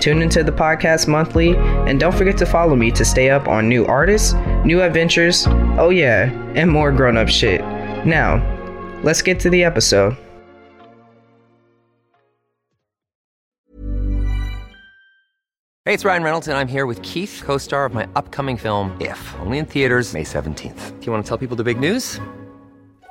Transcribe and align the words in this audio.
Tune 0.00 0.22
into 0.22 0.44
the 0.44 0.52
podcast 0.52 1.08
monthly 1.08 1.56
and 1.56 1.98
don't 1.98 2.14
forget 2.14 2.36
to 2.38 2.46
follow 2.46 2.76
me 2.76 2.90
to 2.92 3.04
stay 3.04 3.30
up 3.30 3.48
on 3.48 3.68
new 3.68 3.84
artists, 3.86 4.34
new 4.64 4.82
adventures, 4.82 5.46
oh 5.78 5.90
yeah, 5.90 6.30
and 6.54 6.70
more 6.70 6.92
grown 6.92 7.16
up 7.16 7.28
shit. 7.28 7.60
Now, 8.06 8.42
let's 9.02 9.22
get 9.22 9.40
to 9.40 9.50
the 9.50 9.64
episode. 9.64 10.16
Hey, 15.84 15.94
it's 15.94 16.04
Ryan 16.04 16.22
Reynolds, 16.22 16.48
and 16.48 16.58
I'm 16.58 16.68
here 16.68 16.84
with 16.84 17.02
Keith, 17.02 17.42
co 17.42 17.56
star 17.56 17.86
of 17.86 17.94
my 17.94 18.06
upcoming 18.14 18.58
film, 18.58 18.94
If, 19.00 19.34
only 19.40 19.56
in 19.56 19.64
theaters, 19.64 20.12
May 20.12 20.22
17th. 20.22 21.00
Do 21.00 21.06
you 21.06 21.10
want 21.10 21.24
to 21.24 21.28
tell 21.28 21.38
people 21.38 21.56
the 21.56 21.64
big 21.64 21.80
news? 21.80 22.20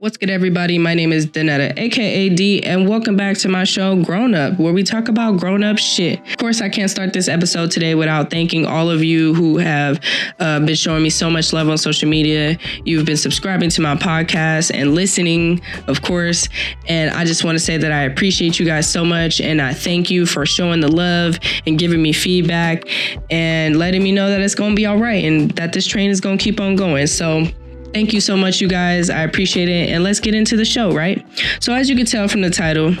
What's 0.00 0.16
good, 0.16 0.30
everybody? 0.30 0.78
My 0.78 0.94
name 0.94 1.12
is 1.12 1.26
Danetta, 1.26 1.76
aka 1.76 2.28
D, 2.28 2.62
and 2.62 2.88
welcome 2.88 3.16
back 3.16 3.36
to 3.38 3.48
my 3.48 3.64
show, 3.64 4.00
Grown 4.00 4.32
Up, 4.32 4.56
where 4.56 4.72
we 4.72 4.84
talk 4.84 5.08
about 5.08 5.40
grown 5.40 5.64
up 5.64 5.76
shit. 5.76 6.20
Of 6.20 6.36
course, 6.36 6.60
I 6.60 6.68
can't 6.68 6.88
start 6.88 7.12
this 7.12 7.26
episode 7.26 7.72
today 7.72 7.96
without 7.96 8.30
thanking 8.30 8.64
all 8.64 8.90
of 8.90 9.02
you 9.02 9.34
who 9.34 9.58
have 9.58 10.00
uh, 10.38 10.60
been 10.60 10.76
showing 10.76 11.02
me 11.02 11.10
so 11.10 11.28
much 11.28 11.52
love 11.52 11.68
on 11.68 11.76
social 11.78 12.08
media. 12.08 12.56
You've 12.84 13.06
been 13.06 13.16
subscribing 13.16 13.70
to 13.70 13.80
my 13.80 13.96
podcast 13.96 14.70
and 14.72 14.94
listening, 14.94 15.60
of 15.88 16.00
course. 16.00 16.48
And 16.86 17.10
I 17.10 17.24
just 17.24 17.42
want 17.42 17.56
to 17.56 17.64
say 17.64 17.76
that 17.76 17.90
I 17.90 18.02
appreciate 18.02 18.60
you 18.60 18.66
guys 18.66 18.88
so 18.88 19.04
much, 19.04 19.40
and 19.40 19.60
I 19.60 19.74
thank 19.74 20.10
you 20.10 20.26
for 20.26 20.46
showing 20.46 20.78
the 20.78 20.92
love 20.92 21.40
and 21.66 21.76
giving 21.76 22.00
me 22.00 22.12
feedback 22.12 22.84
and 23.32 23.76
letting 23.76 24.04
me 24.04 24.12
know 24.12 24.30
that 24.30 24.40
it's 24.42 24.54
going 24.54 24.70
to 24.70 24.76
be 24.76 24.86
all 24.86 24.98
right 24.98 25.24
and 25.24 25.50
that 25.56 25.72
this 25.72 25.88
train 25.88 26.08
is 26.10 26.20
going 26.20 26.38
to 26.38 26.44
keep 26.44 26.60
on 26.60 26.76
going. 26.76 27.08
So, 27.08 27.48
Thank 27.92 28.12
you 28.12 28.20
so 28.20 28.36
much, 28.36 28.60
you 28.60 28.68
guys. 28.68 29.08
I 29.08 29.22
appreciate 29.22 29.68
it. 29.68 29.90
And 29.90 30.04
let's 30.04 30.20
get 30.20 30.34
into 30.34 30.56
the 30.56 30.64
show, 30.64 30.92
right? 30.92 31.24
So, 31.60 31.72
as 31.72 31.88
you 31.88 31.96
can 31.96 32.06
tell 32.06 32.28
from 32.28 32.42
the 32.42 32.50
title, 32.50 32.94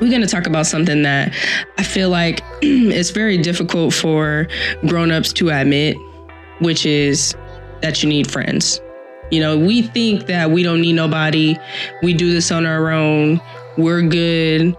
we're 0.00 0.10
going 0.10 0.20
to 0.20 0.26
talk 0.26 0.46
about 0.46 0.66
something 0.66 1.02
that 1.02 1.34
I 1.78 1.82
feel 1.82 2.10
like 2.10 2.42
it's 2.62 3.10
very 3.10 3.38
difficult 3.38 3.94
for 3.94 4.48
grown-ups 4.86 5.32
to 5.34 5.48
admit, 5.48 5.96
which 6.58 6.84
is 6.84 7.34
that 7.80 8.02
you 8.02 8.08
need 8.08 8.30
friends. 8.30 8.80
You 9.30 9.40
know, 9.40 9.58
we 9.58 9.82
think 9.82 10.26
that 10.26 10.50
we 10.50 10.62
don't 10.62 10.82
need 10.82 10.92
nobody. 10.92 11.56
We 12.02 12.12
do 12.12 12.30
this 12.30 12.52
on 12.52 12.66
our 12.66 12.90
own. 12.90 13.40
We're 13.78 14.02
good. 14.02 14.76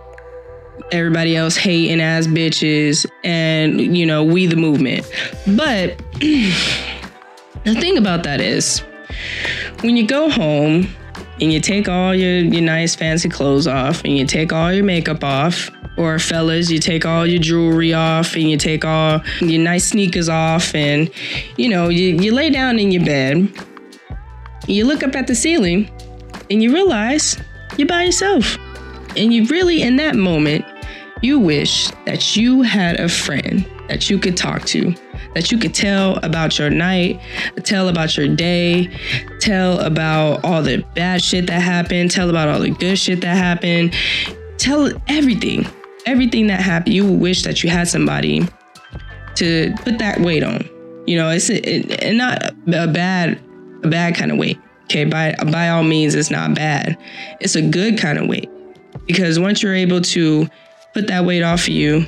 Everybody 0.91 1.35
else 1.35 1.57
hating 1.57 1.99
ass 1.99 2.27
bitches 2.27 3.05
and, 3.23 3.97
you 3.97 4.05
know, 4.05 4.23
we 4.23 4.45
the 4.45 4.55
movement. 4.55 5.11
But 5.47 5.97
the 6.19 7.75
thing 7.75 7.97
about 7.97 8.23
that 8.23 8.39
is 8.39 8.83
when 9.81 9.97
you 9.97 10.05
go 10.05 10.29
home 10.29 10.87
and 11.39 11.53
you 11.53 11.59
take 11.59 11.87
all 11.87 12.15
your, 12.15 12.39
your 12.39 12.61
nice 12.61 12.95
fancy 12.95 13.29
clothes 13.29 13.67
off 13.67 14.03
and 14.03 14.17
you 14.17 14.25
take 14.25 14.51
all 14.51 14.73
your 14.73 14.83
makeup 14.83 15.23
off, 15.23 15.69
or 15.97 16.19
fellas, 16.19 16.69
you 16.69 16.79
take 16.79 17.05
all 17.05 17.25
your 17.25 17.39
jewelry 17.41 17.93
off 17.93 18.35
and 18.35 18.49
you 18.49 18.57
take 18.57 18.85
all 18.85 19.21
your 19.41 19.61
nice 19.61 19.85
sneakers 19.85 20.29
off 20.29 20.73
and 20.75 21.09
you 21.57 21.67
know, 21.67 21.89
you, 21.89 22.15
you 22.15 22.33
lay 22.33 22.49
down 22.49 22.77
in 22.79 22.91
your 22.91 23.03
bed, 23.03 23.51
you 24.67 24.85
look 24.85 25.03
up 25.03 25.15
at 25.15 25.27
the 25.27 25.35
ceiling 25.35 25.89
and 26.49 26.61
you 26.61 26.73
realize 26.73 27.37
you're 27.77 27.87
by 27.87 28.03
yourself. 28.03 28.57
And 29.15 29.33
you 29.33 29.45
really, 29.45 29.81
in 29.81 29.95
that 29.95 30.15
moment, 30.15 30.63
you 31.21 31.39
wish 31.39 31.89
that 32.05 32.35
you 32.35 32.61
had 32.61 32.99
a 32.99 33.09
friend 33.09 33.67
that 33.87 34.09
you 34.09 34.19
could 34.19 34.37
talk 34.37 34.63
to, 34.65 34.93
that 35.33 35.51
you 35.51 35.57
could 35.57 35.73
tell 35.73 36.17
about 36.23 36.57
your 36.57 36.69
night, 36.69 37.19
tell 37.63 37.89
about 37.89 38.17
your 38.17 38.27
day, 38.27 38.89
tell 39.39 39.79
about 39.79 40.43
all 40.43 40.61
the 40.61 40.83
bad 40.95 41.21
shit 41.21 41.47
that 41.47 41.61
happened, 41.61 42.11
tell 42.11 42.29
about 42.29 42.47
all 42.47 42.59
the 42.59 42.71
good 42.71 42.97
shit 42.97 43.21
that 43.21 43.37
happened, 43.37 43.93
tell 44.57 44.91
everything, 45.07 45.65
everything 46.05 46.47
that 46.47 46.59
happened. 46.59 46.93
You 46.93 47.11
wish 47.11 47.43
that 47.43 47.63
you 47.63 47.69
had 47.69 47.87
somebody 47.87 48.47
to 49.35 49.73
put 49.83 49.99
that 49.99 50.19
weight 50.19 50.43
on. 50.43 50.67
You 51.05 51.17
know, 51.17 51.29
it's 51.29 51.49
it, 51.49 51.65
it, 51.65 52.15
not 52.15 52.43
a 52.51 52.87
bad, 52.87 53.39
a 53.83 53.87
bad 53.87 54.15
kind 54.15 54.31
of 54.31 54.37
weight. 54.37 54.59
Okay, 54.83 55.05
by 55.05 55.35
by 55.51 55.69
all 55.69 55.83
means, 55.83 56.15
it's 56.15 56.31
not 56.31 56.55
bad. 56.55 56.97
It's 57.39 57.55
a 57.55 57.61
good 57.61 57.97
kind 57.97 58.17
of 58.17 58.27
weight 58.27 58.49
because 59.05 59.39
once 59.39 59.61
you're 59.61 59.75
able 59.75 60.01
to 60.01 60.47
put 60.93 61.07
that 61.07 61.25
weight 61.25 61.43
off 61.43 61.61
of 61.63 61.69
you 61.69 62.05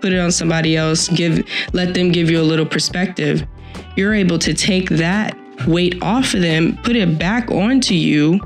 put 0.00 0.12
it 0.12 0.18
on 0.18 0.30
somebody 0.32 0.76
else, 0.76 1.08
give 1.08 1.46
let 1.72 1.94
them 1.94 2.10
give 2.10 2.30
you 2.30 2.40
a 2.40 2.42
little 2.42 2.66
perspective. 2.66 3.46
You're 3.96 4.14
able 4.14 4.38
to 4.40 4.54
take 4.54 4.88
that 4.90 5.36
weight 5.66 6.00
off 6.02 6.34
of 6.34 6.40
them, 6.40 6.76
put 6.82 6.96
it 6.96 7.18
back 7.18 7.50
onto 7.50 7.94
you 7.94 8.40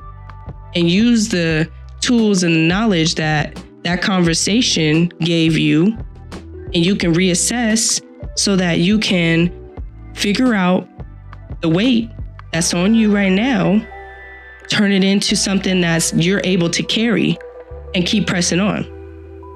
and 0.74 0.88
use 0.88 1.28
the 1.28 1.70
tools 2.00 2.42
and 2.42 2.68
knowledge 2.68 3.14
that 3.16 3.62
that 3.84 4.00
conversation 4.00 5.08
gave 5.20 5.58
you 5.58 5.96
and 6.74 6.84
you 6.86 6.96
can 6.96 7.12
reassess 7.12 8.02
so 8.36 8.56
that 8.56 8.78
you 8.78 8.98
can 8.98 9.52
figure 10.14 10.54
out 10.54 10.88
the 11.60 11.68
weight 11.68 12.10
that's 12.52 12.74
on 12.74 12.94
you 12.94 13.14
right 13.14 13.30
now, 13.32 13.84
turn 14.68 14.92
it 14.92 15.04
into 15.04 15.36
something 15.36 15.80
that's 15.80 16.12
you're 16.14 16.40
able 16.44 16.70
to 16.70 16.82
carry 16.82 17.36
and 17.94 18.06
keep 18.06 18.26
pressing 18.26 18.60
on. 18.60 18.84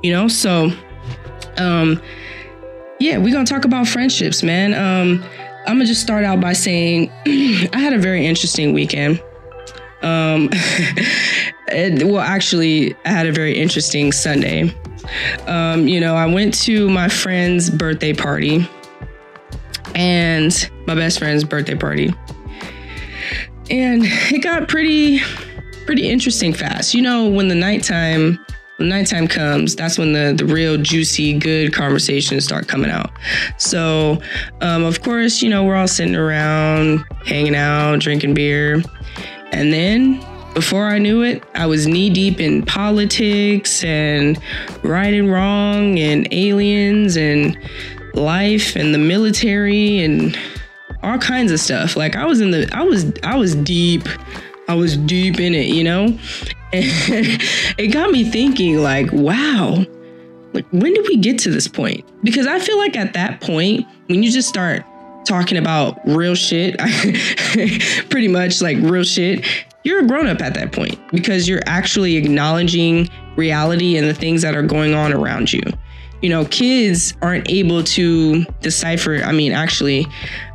You 0.03 0.13
know, 0.13 0.28
so 0.28 0.71
um, 1.59 2.00
yeah, 2.99 3.19
we're 3.19 3.33
gonna 3.33 3.47
talk 3.47 3.65
about 3.65 3.87
friendships, 3.89 4.43
man. 4.43 4.75
Um, 4.75 5.25
I'm 5.67 5.75
gonna 5.75 5.87
just 5.87 6.00
start 6.00 6.25
out 6.25 6.41
by 6.41 6.53
saying 6.53 7.11
I 7.27 7.78
had 7.78 7.93
a 7.93 7.99
very 7.99 8.27
interesting 8.27 8.72
weekend. 8.72 9.22
Um, 10.03 10.49
it, 11.69 12.05
well, 12.05 12.21
actually, 12.21 12.95
I 13.05 13.09
had 13.09 13.27
a 13.27 13.33
very 13.33 13.59
interesting 13.59 14.12
Sunday. 14.12 14.75
Um, 15.47 15.87
you 15.89 16.00
know, 16.00 16.15
I 16.15 16.27
went 16.27 16.55
to 16.62 16.89
my 16.89 17.09
friend's 17.09 17.71
birthday 17.71 18.12
party 18.12 18.69
and 19.95 20.71
my 20.87 20.95
best 20.95 21.19
friend's 21.19 21.45
birthday 21.45 21.75
party. 21.75 22.15
And 23.69 24.03
it 24.05 24.43
got 24.43 24.69
pretty 24.69 25.21
pretty 25.87 26.09
interesting 26.09 26.53
fast. 26.53 26.95
You 26.95 27.03
know, 27.03 27.28
when 27.28 27.49
the 27.49 27.55
nighttime 27.55 28.39
when 28.77 28.89
nighttime 28.89 29.27
comes, 29.27 29.75
that's 29.75 29.99
when 29.99 30.13
the, 30.13 30.35
the 30.37 30.45
real 30.45 30.77
juicy, 30.77 31.39
good 31.39 31.73
conversations 31.73 32.45
start 32.45 32.69
coming 32.69 32.91
out. 32.91 33.11
So, 33.59 34.21
um, 34.61 34.85
of 34.85 35.03
course, 35.03 35.43
you 35.43 35.49
know, 35.49 35.65
we're 35.65 35.77
all 35.77 35.89
sitting 35.89 36.17
around, 36.17 37.05
hanging 37.25 37.55
out, 37.55 38.01
drinking 38.01 38.34
beer. 38.34 38.83
And 39.53 39.73
then 39.73 40.25
before 40.53 40.87
I 40.87 40.99
knew 40.99 41.23
it, 41.23 41.43
I 41.55 41.67
was 41.67 41.87
knee 41.87 42.11
deep 42.11 42.41
in 42.41 42.65
politics 42.65 43.83
and 43.84 44.39
right 44.83 45.13
and 45.13 45.31
wrong 45.31 45.99
and 45.99 46.29
aliens 46.33 47.17
and 47.17 47.59
life 48.15 48.77
and 48.77 48.95
the 48.95 48.99
military 48.99 49.99
and 50.01 50.39
all 51.03 51.19
kinds 51.19 51.53
of 51.53 51.61
stuff. 51.61 51.97
Like 51.97 52.17
I 52.17 52.27
was 52.27 52.41
in 52.41 52.51
the 52.51 52.69
I 52.72 52.83
was 52.83 53.13
I 53.22 53.37
was 53.37 53.55
deep 53.55 54.09
I 54.69 54.75
was 54.75 54.97
deep 54.97 55.41
in 55.41 55.55
it, 55.55 55.67
you 55.67 55.84
know? 55.84 56.19
And 56.72 56.84
it 57.78 57.92
got 57.92 58.10
me 58.10 58.24
thinking, 58.24 58.78
like, 58.78 59.13
wow, 59.13 59.84
like, 60.53 60.66
when 60.72 60.95
did 60.95 61.07
we 61.09 61.16
get 61.16 61.39
to 61.41 61.51
this 61.51 61.68
point? 61.68 62.04
Because 62.22 62.47
I 62.47 62.59
feel 62.59 62.78
like 62.78 62.97
at 62.97 63.13
that 63.15 63.41
point, 63.41 63.86
when 64.07 64.22
you 64.22 64.30
just 64.30 64.48
start 64.48 64.84
talking 65.27 65.59
about 65.59 65.98
real 66.07 66.34
shit, 66.34 66.78
pretty 68.10 68.28
much 68.28 68.63
like 68.63 68.77
real 68.78 69.04
shit, 69.04 69.45
you're 69.84 70.04
a 70.04 70.07
grown 70.07 70.27
up 70.27 70.41
at 70.41 70.54
that 70.54 70.72
point 70.72 70.98
because 71.10 71.48
you're 71.48 71.63
actually 71.66 72.16
acknowledging 72.16 73.09
reality 73.36 73.97
and 73.97 74.09
the 74.09 74.15
things 74.15 74.42
that 74.42 74.54
are 74.54 74.62
going 74.62 74.95
on 74.95 75.12
around 75.12 75.53
you. 75.53 75.62
You 76.22 76.30
know, 76.30 76.45
kids 76.47 77.15
aren't 77.22 77.48
able 77.51 77.84
to 77.84 78.45
decipher. 78.62 79.16
I 79.16 79.33
mean, 79.33 79.53
actually, 79.53 80.07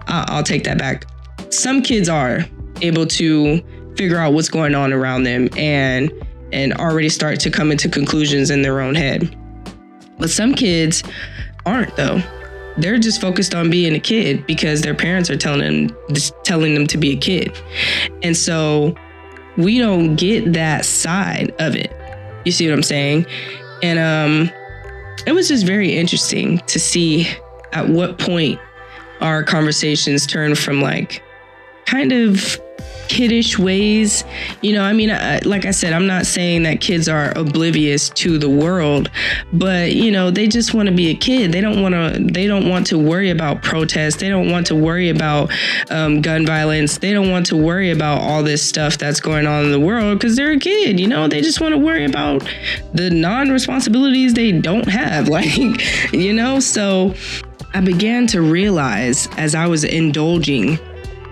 I'll 0.07 0.43
take 0.43 0.63
that 0.63 0.77
back 0.77 1.05
some 1.51 1.81
kids 1.81 2.09
are 2.09 2.45
able 2.81 3.05
to 3.05 3.61
figure 4.01 4.18
out 4.18 4.33
what's 4.33 4.50
going 4.50 4.74
on 4.74 4.92
around 4.92 5.21
them 5.21 5.48
and 5.56 6.12
and 6.51 6.74
already 6.74 7.07
start 7.07 7.39
to 7.39 7.51
come 7.51 7.71
into 7.71 7.88
conclusions 7.88 8.50
in 8.50 8.63
their 8.63 8.81
own 8.81 8.95
head. 8.95 9.38
But 10.18 10.31
some 10.31 10.56
kids 10.56 11.03
aren't 11.68 11.95
though. 11.98 12.19
They're 12.77 12.98
just 12.98 13.21
focused 13.21 13.53
on 13.53 13.69
being 13.69 13.94
a 13.94 14.00
kid 14.00 14.48
because 14.48 14.81
their 14.81 14.95
parents 14.95 15.30
are 15.30 15.38
telling 15.38 15.89
them 15.89 16.15
telling 16.44 16.74
them 16.74 16.88
to 16.88 16.98
be 16.98 17.12
a 17.12 17.15
kid. 17.15 17.56
And 18.24 18.36
so 18.36 18.95
we 19.56 19.77
don't 19.77 20.15
get 20.15 20.51
that 20.53 20.83
side 20.83 21.53
of 21.59 21.75
it. 21.75 21.95
You 22.44 22.51
see 22.51 22.68
what 22.68 22.74
I'm 22.74 22.81
saying? 22.81 23.27
And 23.83 24.00
um 24.00 24.51
it 25.27 25.33
was 25.33 25.48
just 25.48 25.63
very 25.63 25.95
interesting 25.95 26.57
to 26.57 26.80
see 26.80 27.27
at 27.74 27.88
what 27.88 28.18
point 28.18 28.59
our 29.21 29.44
conversations 29.44 30.25
turn 30.25 30.56
from 30.56 30.81
like 30.81 31.21
kind 31.85 32.11
of 32.11 32.59
kiddish 33.11 33.59
ways. 33.59 34.23
You 34.61 34.73
know, 34.73 34.83
I 34.83 34.93
mean, 34.93 35.11
I, 35.11 35.39
like 35.39 35.65
I 35.65 35.71
said, 35.71 35.91
I'm 35.91 36.07
not 36.07 36.25
saying 36.25 36.63
that 36.63 36.79
kids 36.79 37.09
are 37.09 37.37
oblivious 37.37 38.09
to 38.11 38.37
the 38.37 38.49
world, 38.49 39.11
but 39.51 39.91
you 39.91 40.11
know, 40.11 40.31
they 40.31 40.47
just 40.47 40.73
want 40.73 40.87
to 40.87 40.95
be 40.95 41.09
a 41.09 41.13
kid. 41.13 41.51
They 41.51 41.59
don't 41.59 41.81
want 41.81 41.93
to. 41.93 42.23
They 42.31 42.47
don't 42.47 42.69
want 42.69 42.87
to 42.87 42.97
worry 42.97 43.29
about 43.29 43.61
protests. 43.61 44.15
They 44.15 44.29
don't 44.29 44.49
want 44.49 44.67
to 44.67 44.75
worry 44.75 45.09
about 45.09 45.51
um, 45.89 46.21
gun 46.21 46.45
violence. 46.45 46.99
They 46.99 47.11
don't 47.11 47.29
want 47.29 47.45
to 47.47 47.57
worry 47.57 47.91
about 47.91 48.21
all 48.21 48.43
this 48.43 48.67
stuff 48.67 48.97
that's 48.97 49.19
going 49.19 49.45
on 49.45 49.65
in 49.65 49.71
the 49.71 49.79
world 49.79 50.17
because 50.17 50.37
they're 50.37 50.53
a 50.53 50.59
kid. 50.59 50.99
You 50.99 51.07
know, 51.07 51.27
they 51.27 51.41
just 51.41 51.59
want 51.59 51.73
to 51.73 51.77
worry 51.77 52.05
about 52.05 52.47
the 52.93 53.09
non-responsibilities 53.09 54.33
they 54.33 54.51
don't 54.53 54.87
have. 54.87 55.11
Like, 55.31 55.55
you 56.13 56.33
know, 56.33 56.59
so. 56.59 57.13
I 57.73 57.79
began 57.79 58.27
to 58.27 58.41
realize 58.41 59.29
as 59.37 59.55
I 59.55 59.65
was 59.65 59.85
indulging 59.85 60.77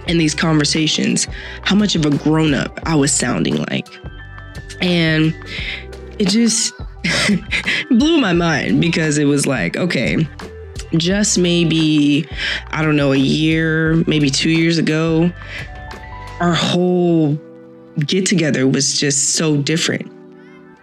in 0.10 0.18
these 0.18 0.34
conversations 0.34 1.28
how 1.62 1.76
much 1.76 1.96
of 1.96 2.04
a 2.06 2.10
grown 2.10 2.54
up 2.54 2.80
I 2.84 2.96
was 2.96 3.14
sounding 3.14 3.58
like. 3.66 3.88
And 4.82 5.36
it 6.18 6.28
just 6.28 6.74
blew 7.90 8.20
my 8.20 8.34
mind 8.34 8.82
because 8.82 9.18
it 9.18 9.26
was 9.26 9.46
like, 9.46 9.78
okay, 9.78 10.28
just 10.98 11.38
maybe, 11.38 12.28
I 12.72 12.82
don't 12.82 12.96
know, 12.96 13.12
a 13.14 13.18
year, 13.18 14.04
maybe 14.08 14.30
two 14.30 14.50
years 14.50 14.78
ago, 14.78 15.32
our 16.40 16.54
whole 16.54 17.40
get 18.00 18.26
together 18.26 18.68
was 18.68 19.00
just 19.00 19.36
so 19.36 19.58
different. 19.58 20.12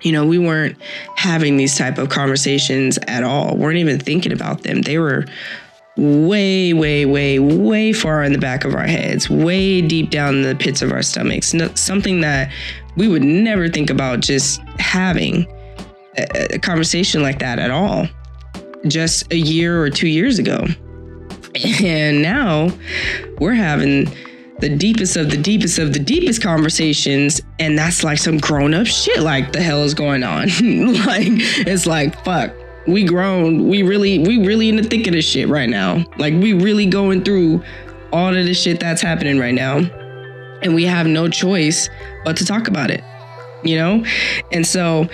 You 0.03 0.13
know, 0.13 0.25
we 0.25 0.39
weren't 0.39 0.77
having 1.17 1.57
these 1.57 1.77
type 1.77 1.99
of 1.99 2.11
conversations 2.11 2.99
at 3.09 3.25
all. 3.25 3.57
weren't 3.57 3.79
even 3.79 3.99
thinking 3.99 4.33
about 4.33 4.63
them. 4.63 4.83
They 4.83 4.99
were 4.99 5.25
way, 5.97 6.73
way, 6.73 7.07
way, 7.07 7.39
way 7.39 7.93
far 7.93 8.23
in 8.23 8.33
the 8.33 8.39
back 8.39 8.65
of 8.65 8.75
our 8.75 8.87
heads, 8.87 9.31
way 9.31 9.81
deep 9.81 10.11
down 10.11 10.37
in 10.37 10.43
the 10.43 10.55
pits 10.55 10.83
of 10.83 10.93
our 10.93 11.03
stomachs. 11.03 11.55
No, 11.55 11.73
something 11.75 12.21
that 12.21 12.53
we 12.97 13.09
would 13.09 13.25
never 13.25 13.69
think 13.69 13.91
about 13.91 14.21
just 14.21 14.61
having 14.79 15.47
a, 16.19 16.55
a 16.55 16.59
conversation 16.59 17.23
like 17.23 17.39
that 17.39 17.59
at 17.59 17.71
all, 17.71 18.07
just 18.87 19.33
a 19.33 19.37
year 19.37 19.81
or 19.81 19.91
two 19.91 20.09
years 20.09 20.39
ago. 20.39 20.67
And 21.83 22.21
now 22.21 22.71
we're 23.39 23.55
having 23.55 24.07
the 24.59 24.75
deepest 24.75 25.17
of 25.17 25.31
the 25.31 25.37
deepest 25.37 25.79
of 25.79 25.93
the 25.93 25.99
deepest 25.99 26.43
conversations 26.43 27.43
and 27.59 27.79
that's 27.79 28.03
like 28.03 28.17
some 28.17 28.39
grown 28.39 28.73
up 28.73 28.87
shit 28.87 29.21
like 29.21 29.53
the 29.53 29.61
hell 29.61 29.85
is 29.85 29.93
going 29.93 30.23
on 30.23 30.45
like 31.05 31.29
it's 31.67 31.85
like 31.87 32.25
fuck 32.25 32.55
we 32.87 33.05
grown. 33.05 33.69
We 33.69 33.83
really, 33.83 34.19
we 34.21 34.47
really 34.47 34.69
in 34.69 34.77
the 34.77 34.83
thick 34.83 35.07
of 35.07 35.13
this 35.13 35.25
shit 35.25 35.49
right 35.49 35.69
now. 35.69 36.05
Like 36.19 36.35
we 36.35 36.53
really 36.53 36.87
going 36.87 37.25
through 37.25 37.63
all 38.13 38.29
of 38.29 38.45
the 38.45 38.55
shit 38.55 38.81
that's 38.81 39.03
happening 39.03 39.39
right 39.39 39.55
now. 39.55 39.79
And 40.63 40.75
we 40.75 40.85
have 40.85 41.07
no 41.07 41.29
choice 41.29 41.91
but 42.25 42.37
to 42.39 42.45
talk 42.45 42.69
about 42.69 42.91
it. 42.91 43.03
You 43.65 43.77
know? 43.77 44.05
And 44.53 44.67
so 44.67 45.09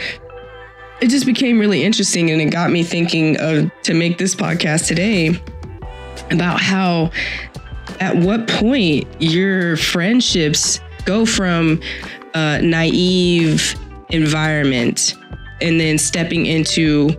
it 1.00 1.08
just 1.08 1.26
became 1.26 1.58
really 1.58 1.82
interesting 1.82 2.30
and 2.30 2.40
it 2.40 2.52
got 2.52 2.70
me 2.70 2.82
thinking 2.82 3.36
of 3.40 3.70
to 3.82 3.94
make 3.94 4.18
this 4.18 4.34
podcast 4.34 4.86
today 4.86 5.40
about 6.30 6.60
how 6.60 7.10
at 8.00 8.16
what 8.16 8.48
point 8.48 9.06
your 9.18 9.76
friendships 9.76 10.80
go 11.04 11.26
from 11.26 11.80
a 12.34 12.60
naive 12.62 13.74
environment 14.10 15.14
and 15.60 15.80
then 15.80 15.98
stepping 15.98 16.46
into 16.46 17.10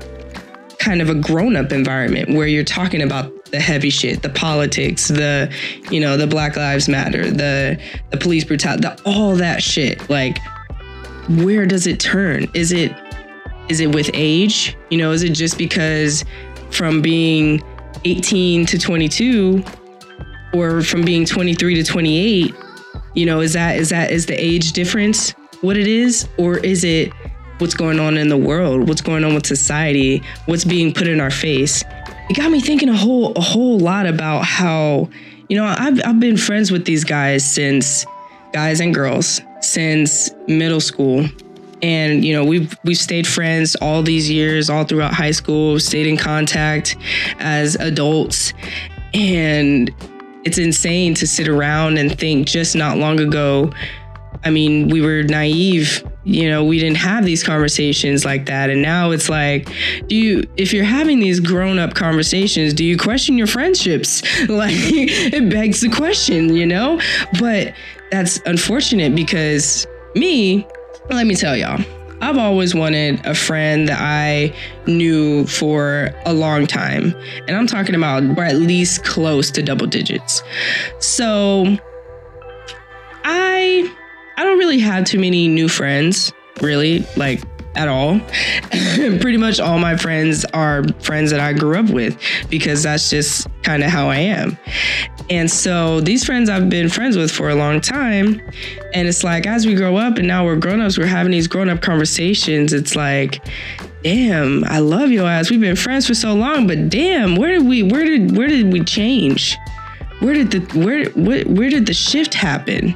kind 0.84 1.02
of 1.02 1.10
a 1.10 1.16
grown-up 1.16 1.72
environment 1.72 2.36
where 2.36 2.48
you're 2.48 2.64
talking 2.64 3.02
about 3.02 3.46
the 3.46 3.60
heavy 3.60 3.90
shit, 3.90 4.22
the 4.22 4.30
politics, 4.30 5.08
the 5.08 5.54
you 5.90 6.00
know, 6.00 6.18
the 6.18 6.28
Black 6.28 6.56
Lives 6.56 6.90
Matter, 6.90 7.32
the 7.32 7.80
the 8.10 8.18
police 8.18 8.44
brutality, 8.44 8.82
the, 8.82 9.02
all 9.06 9.36
that 9.36 9.64
shit. 9.64 10.10
Like, 10.10 10.40
where 11.30 11.66
does 11.66 11.88
it 11.88 12.00
turn? 12.00 12.48
Is 12.54 12.72
it 12.72 12.94
is 13.70 13.80
it 13.80 13.94
with 13.94 14.10
age? 14.14 14.76
You 14.90 14.98
know, 14.98 15.12
is 15.12 15.24
it 15.24 15.34
just 15.34 15.58
because 15.58 16.26
from 16.72 17.02
being 17.02 17.64
18 18.04 18.66
to 18.66 18.78
22 18.78 19.64
or 20.54 20.82
from 20.82 21.04
being 21.04 21.26
23 21.26 21.76
to 21.76 21.84
28 21.84 22.54
you 23.14 23.26
know 23.26 23.40
is 23.40 23.54
that 23.54 23.78
is 23.78 23.90
that 23.90 24.12
is 24.12 24.26
the 24.26 24.34
age 24.34 24.74
difference 24.74 25.32
what 25.62 25.78
it 25.78 25.88
is 25.88 26.28
or 26.38 26.58
is 26.58 26.84
it 26.84 27.14
what's 27.64 27.74
going 27.74 27.98
on 27.98 28.18
in 28.18 28.28
the 28.28 28.36
world, 28.36 28.90
what's 28.90 29.00
going 29.00 29.24
on 29.24 29.34
with 29.34 29.46
society, 29.46 30.22
what's 30.48 30.66
being 30.66 30.94
put 30.94 31.08
in 31.08 31.22
our 31.22 31.32
face. 31.32 31.82
It 32.30 32.36
got 32.36 32.52
me 32.52 32.60
thinking 32.60 32.90
a 32.90 32.98
whole 32.98 33.32
a 33.38 33.42
whole 33.42 33.80
lot 33.80 34.06
about 34.06 34.44
how, 34.44 35.10
you 35.48 35.56
know, 35.56 35.64
I've 35.66 36.02
I've 36.06 36.20
been 36.20 36.36
friends 36.36 36.72
with 36.72 36.84
these 36.84 37.06
guys 37.06 37.50
since 37.50 38.06
guys 38.52 38.82
and 38.82 38.94
girls 38.94 39.40
since 39.62 40.30
middle 40.46 40.82
school. 40.82 41.26
And 41.82 42.26
you 42.26 42.34
know, 42.34 42.44
we've 42.44 42.78
we've 42.84 42.98
stayed 42.98 43.26
friends 43.26 43.78
all 43.78 44.04
these 44.04 44.30
years, 44.30 44.70
all 44.70 44.84
throughout 44.84 45.14
high 45.14 45.32
school, 45.32 45.80
stayed 45.80 46.06
in 46.06 46.18
contact 46.18 46.98
as 47.40 47.76
adults. 47.76 48.54
And 49.14 49.90
it's 50.44 50.58
insane 50.58 51.14
to 51.14 51.26
sit 51.26 51.48
around 51.48 51.98
and 51.98 52.20
think 52.20 52.46
just 52.46 52.76
not 52.76 52.98
long 52.98 53.22
ago 53.22 53.72
I 54.46 54.50
mean, 54.50 54.90
we 54.90 55.02
were 55.02 55.24
naive, 55.24 56.04
you 56.26 56.50
know, 56.50 56.64
we 56.64 56.80
didn't 56.80 56.98
have 56.98 57.26
these 57.26 57.44
conversations 57.44 58.26
like 58.26 58.46
that. 58.48 58.70
And 58.70 58.82
now 58.82 59.12
it's 59.12 59.30
like, 59.30 59.70
do 60.08 60.16
you, 60.16 60.44
if 60.58 60.74
you're 60.74 60.84
having 60.84 61.20
these 61.20 61.40
grown 61.40 61.80
up 61.80 61.94
conversations, 61.94 62.74
do 62.74 62.84
you 62.84 62.98
question 62.98 63.38
your 63.38 63.48
friendships? 63.48 64.22
Like, 64.54 64.74
it 64.76 65.50
begs 65.50 65.82
the 65.82 65.90
question, 65.90 66.54
you 66.54 66.66
know? 66.66 67.00
But 67.40 67.74
that's 68.12 68.40
unfortunate 68.46 69.16
because 69.16 69.88
me, 70.16 70.68
let 71.10 71.26
me 71.26 71.34
tell 71.34 71.58
y'all, 71.58 71.82
I've 72.22 72.38
always 72.38 72.76
wanted 72.76 73.26
a 73.26 73.34
friend 73.34 73.88
that 73.90 74.00
I 74.00 74.54
knew 74.86 75.46
for 75.48 76.14
a 76.26 76.34
long 76.34 76.68
time. 76.68 77.16
And 77.48 77.58
I'm 77.58 77.68
talking 77.68 77.96
about, 77.96 78.24
or 78.38 78.44
at 78.44 78.58
least 78.58 79.04
close 79.04 79.50
to 79.52 79.64
double 79.64 79.88
digits. 79.88 80.44
So 81.00 81.78
don't 84.54 84.60
really 84.60 84.80
have 84.80 85.06
too 85.06 85.20
many 85.20 85.48
new 85.48 85.68
friends, 85.68 86.32
really, 86.62 87.08
like 87.18 87.42
at 87.76 87.88
all. 87.88 88.20
Pretty 88.70 89.38
much 89.38 89.60
all 89.60 89.80
my 89.80 89.98
friends 89.98 90.46
are 90.54 90.84
friends 91.00 91.32
that 91.32 91.40
I 91.40 91.54
grew 91.54 91.76
up 91.76 91.90
with 91.90 92.20
because 92.52 92.84
that's 92.84 93.10
just 93.10 93.48
kind 93.64 93.84
of 93.84 93.90
how 93.90 94.10
I 94.10 94.18
am. 94.18 94.56
And 95.32 95.50
so 95.50 96.02
these 96.02 96.24
friends 96.24 96.50
I've 96.50 96.70
been 96.70 96.88
friends 96.88 97.18
with 97.18 97.32
for 97.32 97.50
a 97.50 97.56
long 97.56 97.82
time. 97.82 98.40
And 98.94 99.08
it's 99.08 99.24
like 99.24 99.48
as 99.48 99.66
we 99.66 99.74
grow 99.74 99.96
up 99.96 100.20
and 100.20 100.28
now 100.28 100.46
we're 100.46 100.56
grown 100.56 100.82
ups, 100.82 101.00
we're 101.00 101.08
having 101.08 101.32
these 101.32 101.48
grown 101.48 101.68
up 101.68 101.82
conversations. 101.82 102.74
It's 102.74 102.96
like, 102.96 103.44
damn, 104.04 104.64
I 104.66 104.78
love 104.78 105.10
your 105.10 105.28
ass. 105.28 105.50
We've 105.50 105.60
been 105.60 105.76
friends 105.76 106.06
for 106.06 106.14
so 106.14 106.36
long, 106.36 106.68
but 106.68 106.90
damn, 106.90 107.38
where 107.38 107.58
did 107.58 107.68
we 107.68 107.82
where 107.82 108.06
did 108.06 108.38
where 108.38 108.50
did 108.50 108.72
we 108.72 108.84
change? 108.84 109.58
Where 110.20 110.36
did 110.36 110.52
the 110.52 110.60
where 110.80 111.06
where, 111.12 111.44
where 111.46 111.72
did 111.72 111.88
the 111.88 111.94
shift 111.96 112.36
happen? 112.36 112.96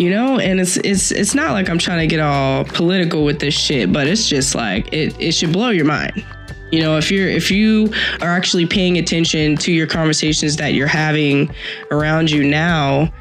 You 0.00 0.08
know? 0.08 0.38
And 0.38 0.58
it's 0.58 0.78
it's 0.78 1.10
it's 1.10 1.34
not 1.34 1.52
like 1.52 1.68
i'm 1.68 1.78
trying 1.78 2.00
to 2.00 2.06
get 2.06 2.20
all 2.20 2.64
political 2.64 3.24
with 3.24 3.38
this 3.38 3.54
shit 3.54 3.92
but 3.92 4.06
it's 4.06 4.28
just 4.28 4.54
like 4.54 4.92
it, 4.92 5.14
it 5.20 5.32
should 5.32 5.52
blow 5.52 5.70
your 5.70 5.84
mind. 5.84 6.24
You 6.72 6.80
know 6.80 6.96
if 6.96 7.10
you're 7.10 7.28
if 7.28 7.50
you 7.50 7.92
are 8.22 8.28
actually 8.28 8.66
paying 8.66 8.96
attention 8.96 9.56
to 9.56 9.72
your 9.72 9.86
conversations 9.86 10.56
that 10.56 10.72
you're 10.72 10.86
having 10.86 11.54
around 11.90 12.30
you 12.30 12.44
now 12.44 13.12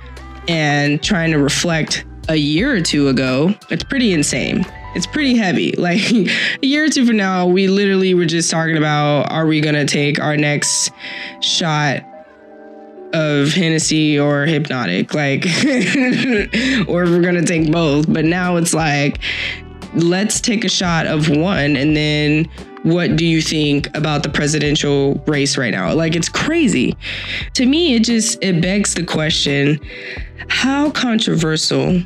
and 0.47 1.03
trying 1.03 1.31
to 1.31 1.37
reflect 1.39 2.05
a 2.29 2.35
year 2.35 2.73
or 2.73 2.81
two 2.81 3.09
ago 3.09 3.53
it's 3.69 3.83
pretty 3.83 4.13
insane. 4.13 4.65
It's 4.95 5.05
pretty 5.05 5.35
heavy. 5.35 5.73
Like 5.77 6.11
a 6.11 6.65
year 6.65 6.85
or 6.85 6.89
two 6.89 7.05
from 7.05 7.17
now, 7.17 7.45
we 7.45 7.67
literally 7.67 8.13
were 8.13 8.25
just 8.25 8.49
talking 8.49 8.77
about 8.77 9.31
are 9.31 9.45
we 9.45 9.61
gonna 9.61 9.85
take 9.85 10.19
our 10.19 10.37
next 10.37 10.91
shot 11.41 12.03
of 13.13 13.49
Hennessy 13.53 14.19
or 14.19 14.45
Hpnotiq, 14.45 15.13
like, 15.13 15.45
or 16.89 17.05
we're 17.05 17.21
gonna 17.21 17.45
take 17.45 17.71
both. 17.71 18.11
But 18.11 18.25
now 18.25 18.57
it's 18.57 18.73
like, 18.73 19.19
let's 19.95 20.39
take 20.39 20.63
a 20.63 20.69
shot 20.69 21.07
of 21.07 21.29
one 21.29 21.75
and 21.75 21.95
then 21.95 22.49
what 22.83 23.15
do 23.15 23.25
you 23.25 23.41
think 23.41 23.95
about 23.95 24.23
the 24.23 24.29
presidential 24.29 25.15
race 25.27 25.57
right 25.57 25.71
now? 25.71 25.93
Like 25.93 26.15
it's 26.15 26.29
crazy. 26.29 26.95
To 27.55 27.65
me, 27.65 27.95
it 27.95 28.03
just 28.03 28.41
it 28.41 28.61
begs 28.61 28.93
the 28.93 29.03
question, 29.03 29.79
how 30.47 30.89
controversial 30.91 32.01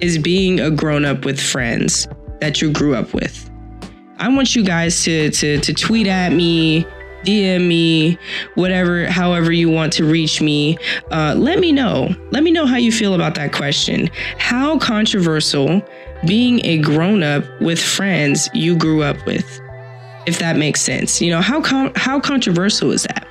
is 0.00 0.18
being 0.18 0.60
a 0.60 0.70
grown 0.70 1.04
up 1.04 1.24
with 1.24 1.40
friends 1.40 2.08
that 2.40 2.62
you 2.62 2.72
grew 2.72 2.94
up 2.94 3.12
with? 3.12 3.50
I 4.18 4.28
want 4.28 4.56
you 4.56 4.64
guys 4.64 5.02
to 5.04 5.30
to 5.30 5.58
to 5.58 5.74
tweet 5.74 6.06
at 6.06 6.32
me, 6.32 6.86
DM 7.24 7.66
me, 7.66 8.18
whatever, 8.54 9.06
however 9.06 9.52
you 9.52 9.70
want 9.70 9.92
to 9.94 10.04
reach 10.04 10.40
me. 10.40 10.78
Uh, 11.10 11.34
let 11.36 11.58
me 11.58 11.72
know. 11.72 12.14
Let 12.30 12.42
me 12.42 12.50
know 12.50 12.66
how 12.66 12.76
you 12.76 12.92
feel 12.92 13.14
about 13.14 13.34
that 13.36 13.52
question. 13.52 14.10
How 14.38 14.78
controversial 14.78 15.82
being 16.26 16.64
a 16.64 16.78
grown 16.78 17.22
up 17.22 17.44
with 17.60 17.80
friends 17.82 18.48
you 18.54 18.76
grew 18.76 19.02
up 19.02 19.24
with, 19.26 19.60
if 20.26 20.38
that 20.38 20.56
makes 20.56 20.80
sense. 20.80 21.20
You 21.20 21.30
know, 21.30 21.40
how 21.40 21.60
con- 21.60 21.92
how 21.96 22.20
controversial 22.20 22.92
is 22.92 23.02
that? 23.04 23.26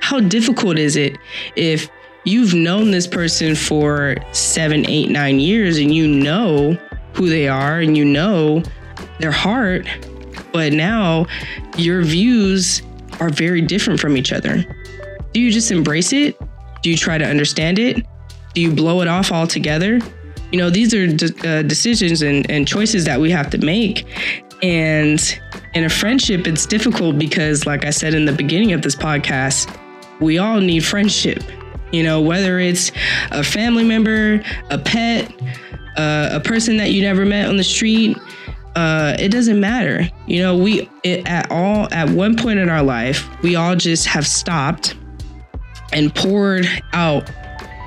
How 0.00 0.20
difficult 0.20 0.78
is 0.78 0.96
it 0.96 1.16
if 1.56 1.88
you've 2.24 2.54
known 2.54 2.90
this 2.90 3.06
person 3.06 3.54
for 3.54 4.16
seven, 4.32 4.86
eight, 4.88 5.10
nine 5.10 5.40
years 5.40 5.78
and 5.78 5.94
you 5.94 6.06
know 6.06 6.78
who 7.14 7.28
they 7.28 7.48
are 7.48 7.78
and 7.78 7.96
you 7.96 8.04
know 8.04 8.62
their 9.18 9.32
heart, 9.32 9.86
but 10.52 10.72
now 10.72 11.26
your 11.76 12.02
views 12.02 12.82
are 13.20 13.30
very 13.30 13.60
different 13.60 14.00
from 14.00 14.16
each 14.16 14.32
other. 14.32 14.64
Do 15.32 15.40
you 15.40 15.50
just 15.50 15.70
embrace 15.70 16.12
it? 16.12 16.38
Do 16.82 16.90
you 16.90 16.96
try 16.96 17.18
to 17.18 17.24
understand 17.24 17.78
it? 17.78 18.04
Do 18.54 18.60
you 18.60 18.72
blow 18.72 19.00
it 19.00 19.08
off 19.08 19.32
altogether? 19.32 20.00
You 20.52 20.58
know, 20.58 20.70
these 20.70 20.94
are 20.94 21.06
de- 21.06 21.58
uh, 21.58 21.62
decisions 21.62 22.22
and, 22.22 22.48
and 22.50 22.68
choices 22.68 23.04
that 23.06 23.20
we 23.20 23.30
have 23.30 23.50
to 23.50 23.58
make. 23.58 24.06
And 24.62 25.40
in 25.74 25.84
a 25.84 25.88
friendship, 25.88 26.46
it's 26.46 26.66
difficult 26.66 27.18
because, 27.18 27.66
like 27.66 27.84
I 27.84 27.90
said 27.90 28.14
in 28.14 28.24
the 28.24 28.32
beginning 28.32 28.72
of 28.72 28.82
this 28.82 28.94
podcast, 28.94 29.76
we 30.20 30.38
all 30.38 30.60
need 30.60 30.84
friendship. 30.84 31.42
You 31.92 32.02
know, 32.02 32.20
whether 32.20 32.58
it's 32.58 32.92
a 33.30 33.42
family 33.42 33.84
member, 33.84 34.42
a 34.70 34.78
pet, 34.78 35.32
uh, 35.96 36.30
a 36.32 36.40
person 36.40 36.76
that 36.76 36.90
you 36.90 37.02
never 37.02 37.24
met 37.24 37.48
on 37.48 37.56
the 37.56 37.64
street, 37.64 38.16
uh, 38.76 39.16
it 39.18 39.28
doesn't 39.28 39.60
matter. 39.60 40.08
You 40.26 40.42
know, 40.42 40.56
we 40.56 40.88
it, 41.02 41.26
at 41.28 41.50
all 41.50 41.88
at 41.92 42.10
one 42.10 42.36
point 42.36 42.58
in 42.58 42.68
our 42.68 42.82
life, 42.82 43.28
we 43.42 43.56
all 43.56 43.76
just 43.76 44.06
have 44.06 44.26
stopped 44.26 44.96
and 45.92 46.14
poured 46.14 46.66
out 46.92 47.30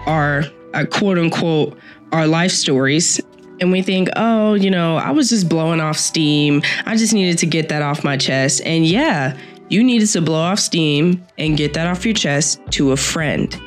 our 0.05 0.45
uh, 0.73 0.85
quote 0.85 1.17
unquote 1.17 1.77
our 2.11 2.27
life 2.27 2.51
stories. 2.51 3.19
And 3.59 3.71
we 3.71 3.81
think, 3.81 4.09
oh, 4.15 4.53
you 4.53 4.69
know, 4.69 4.97
I 4.97 5.11
was 5.11 5.29
just 5.29 5.49
blowing 5.49 5.81
off 5.81 5.97
steam. 5.97 6.61
I 6.85 6.95
just 6.95 7.13
needed 7.13 7.39
to 7.39 7.47
get 7.47 7.69
that 7.69 7.81
off 7.81 8.03
my 8.03 8.15
chest. 8.15 8.61
And 8.63 8.85
yeah, 8.85 9.35
you 9.69 9.83
needed 9.83 10.07
to 10.09 10.21
blow 10.21 10.39
off 10.39 10.59
steam 10.59 11.25
and 11.37 11.57
get 11.57 11.73
that 11.73 11.87
off 11.87 12.05
your 12.05 12.13
chest 12.13 12.61
to 12.71 12.91
a 12.91 12.97
friend. 12.97 13.59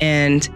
And 0.00 0.48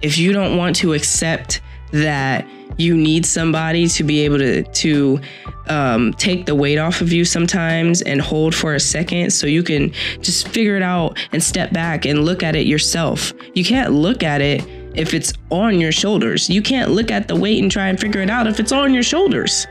if 0.00 0.16
you 0.16 0.32
don't 0.32 0.56
want 0.56 0.76
to 0.76 0.94
accept 0.94 1.60
that 1.92 2.46
you 2.78 2.96
need 2.96 3.26
somebody 3.26 3.88
to 3.88 4.04
be 4.04 4.20
able 4.20 4.38
to 4.38 4.62
to 4.62 5.20
um, 5.68 6.14
take 6.14 6.46
the 6.46 6.54
weight 6.54 6.78
off 6.78 7.00
of 7.00 7.12
you 7.12 7.24
sometimes 7.24 8.00
and 8.02 8.20
hold 8.20 8.54
for 8.54 8.74
a 8.74 8.80
second 8.80 9.32
so 9.32 9.46
you 9.46 9.62
can 9.62 9.92
just 10.22 10.48
figure 10.48 10.76
it 10.76 10.82
out 10.82 11.18
and 11.32 11.42
step 11.42 11.72
back 11.72 12.06
and 12.06 12.24
look 12.24 12.42
at 12.42 12.56
it 12.56 12.66
yourself. 12.66 13.34
You 13.54 13.64
can't 13.64 13.92
look 13.92 14.22
at 14.22 14.40
it 14.40 14.64
if 14.94 15.12
it's 15.12 15.32
on 15.50 15.78
your 15.78 15.92
shoulders. 15.92 16.48
You 16.48 16.62
can't 16.62 16.90
look 16.90 17.10
at 17.10 17.28
the 17.28 17.36
weight 17.36 17.62
and 17.62 17.70
try 17.70 17.88
and 17.88 18.00
figure 18.00 18.22
it 18.22 18.30
out 18.30 18.46
if 18.46 18.58
it's 18.58 18.72
on 18.72 18.94
your 18.94 19.02
shoulders. 19.02 19.66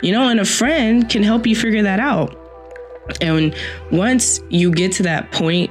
You 0.00 0.12
know, 0.12 0.28
and 0.28 0.40
a 0.40 0.44
friend 0.44 1.08
can 1.08 1.22
help 1.22 1.46
you 1.46 1.54
figure 1.54 1.82
that 1.82 2.00
out. 2.00 2.38
And 3.20 3.54
once 3.90 4.40
you 4.48 4.70
get 4.70 4.92
to 4.92 5.02
that 5.04 5.30
point 5.32 5.70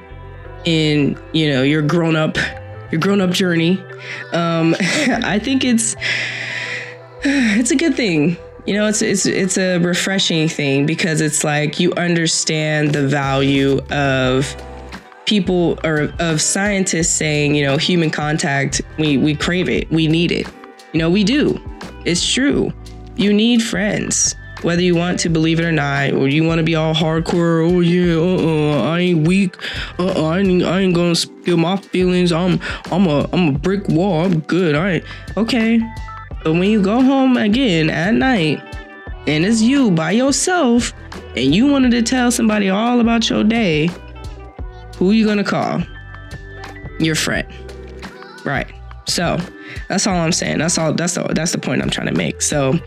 in, 0.65 1.19
you 1.33 1.49
know, 1.49 1.63
your 1.63 1.81
grown 1.81 2.15
up 2.15 2.37
your 2.91 2.99
grown 2.99 3.21
up 3.21 3.31
journey, 3.31 3.81
um, 4.33 4.75
I 4.79 5.39
think 5.39 5.63
it's 5.63 5.95
it's 7.23 7.69
a 7.69 7.75
good 7.75 7.95
thing. 7.95 8.35
You 8.65 8.73
know, 8.73 8.87
it's 8.87 9.03
it's 9.03 9.27
it's 9.27 9.57
a 9.57 9.77
refreshing 9.77 10.49
thing 10.49 10.87
because 10.87 11.21
it's 11.21 11.43
like 11.43 11.79
you 11.79 11.93
understand 11.93 12.93
the 12.93 13.07
value 13.07 13.79
of 13.91 14.55
people 15.25 15.77
or 15.83 16.11
of 16.17 16.41
scientists 16.41 17.11
saying, 17.11 17.53
you 17.53 17.63
know, 17.63 17.77
human 17.77 18.09
contact, 18.09 18.81
we 18.97 19.17
we 19.17 19.35
crave 19.35 19.69
it, 19.69 19.87
we 19.91 20.07
need 20.07 20.31
it. 20.31 20.47
You 20.93 20.99
know, 20.99 21.11
we 21.11 21.23
do. 21.23 21.59
It's 22.05 22.27
true. 22.27 22.73
You 23.17 23.33
need 23.33 23.61
friends 23.61 24.35
whether 24.63 24.81
you 24.81 24.95
want 24.95 25.19
to 25.19 25.29
believe 25.29 25.59
it 25.59 25.65
or 25.65 25.71
not, 25.71 26.11
or 26.13 26.27
you 26.27 26.43
want 26.43 26.59
to 26.59 26.63
be 26.63 26.75
all 26.75 26.93
hardcore. 26.93 27.67
Oh 27.67 27.79
yeah, 27.81 28.15
uh, 28.15 28.83
uh 28.83 28.91
I 28.91 28.99
ain't 28.99 29.27
weak. 29.27 29.57
Uh, 29.99 30.07
uh 30.07 30.29
I 30.29 30.39
ain't, 30.39 30.63
I 30.63 30.79
ain't 30.81 30.95
gonna 30.95 31.15
spill 31.15 31.57
my 31.57 31.77
feelings. 31.77 32.31
I'm, 32.31 32.59
I'm 32.91 33.07
a, 33.07 33.27
I'm 33.33 33.55
a 33.55 33.57
brick 33.57 33.87
wall. 33.89 34.25
I'm 34.25 34.39
good. 34.41 34.75
All 34.75 34.83
right, 34.83 35.03
okay. 35.37 35.81
But 36.43 36.53
when 36.53 36.69
you 36.69 36.81
go 36.81 37.01
home 37.01 37.37
again 37.37 37.89
at 37.89 38.13
night, 38.13 38.61
and 39.27 39.45
it's 39.45 39.61
you 39.61 39.91
by 39.91 40.11
yourself, 40.11 40.93
and 41.35 41.53
you 41.53 41.67
wanted 41.67 41.91
to 41.91 42.01
tell 42.01 42.31
somebody 42.31 42.69
all 42.69 42.99
about 42.99 43.29
your 43.29 43.43
day, 43.43 43.89
who 44.97 45.11
are 45.11 45.13
you 45.13 45.25
gonna 45.25 45.43
call? 45.43 45.81
Your 46.99 47.15
friend, 47.15 47.47
right? 48.43 48.67
So 49.05 49.37
that's 49.87 50.07
all 50.07 50.15
I'm 50.15 50.31
saying. 50.31 50.59
That's 50.59 50.77
all. 50.77 50.93
That's 50.93 51.15
the 51.15 51.23
that's 51.23 51.51
the 51.51 51.57
point 51.57 51.81
I'm 51.81 51.89
trying 51.89 52.07
to 52.07 52.13
make. 52.13 52.41
So, 52.41 52.79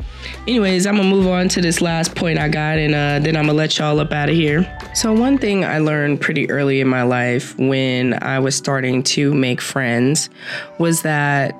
anyways, 0.46 0.86
I'm 0.86 0.96
gonna 0.96 1.08
move 1.08 1.26
on 1.26 1.48
to 1.50 1.60
this 1.60 1.80
last 1.80 2.14
point 2.14 2.38
I 2.38 2.48
got, 2.48 2.78
and 2.78 2.94
uh, 2.94 3.18
then 3.18 3.36
I'm 3.36 3.46
gonna 3.46 3.58
let 3.58 3.78
y'all 3.78 4.00
up 4.00 4.12
out 4.12 4.28
of 4.28 4.34
here. 4.34 4.64
So, 4.94 5.12
one 5.12 5.38
thing 5.38 5.64
I 5.64 5.78
learned 5.78 6.20
pretty 6.20 6.50
early 6.50 6.80
in 6.80 6.88
my 6.88 7.02
life 7.02 7.58
when 7.58 8.14
I 8.22 8.38
was 8.38 8.56
starting 8.56 9.02
to 9.04 9.34
make 9.34 9.60
friends 9.60 10.30
was 10.78 11.02
that 11.02 11.54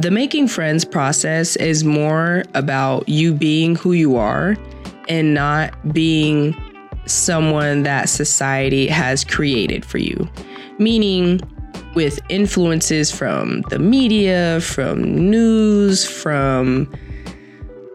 the 0.00 0.10
making 0.10 0.46
friends 0.46 0.84
process 0.84 1.56
is 1.56 1.82
more 1.82 2.44
about 2.54 3.08
you 3.08 3.32
being 3.32 3.74
who 3.76 3.92
you 3.92 4.16
are 4.16 4.56
and 5.08 5.32
not 5.32 5.72
being 5.94 6.54
someone 7.06 7.82
that 7.84 8.08
society 8.08 8.88
has 8.88 9.24
created 9.24 9.84
for 9.84 9.98
you. 9.98 10.28
Meaning, 10.78 11.40
with 11.94 12.20
influences 12.28 13.10
from 13.10 13.62
the 13.70 13.78
media, 13.78 14.60
from 14.60 15.30
news, 15.30 16.04
from 16.04 16.92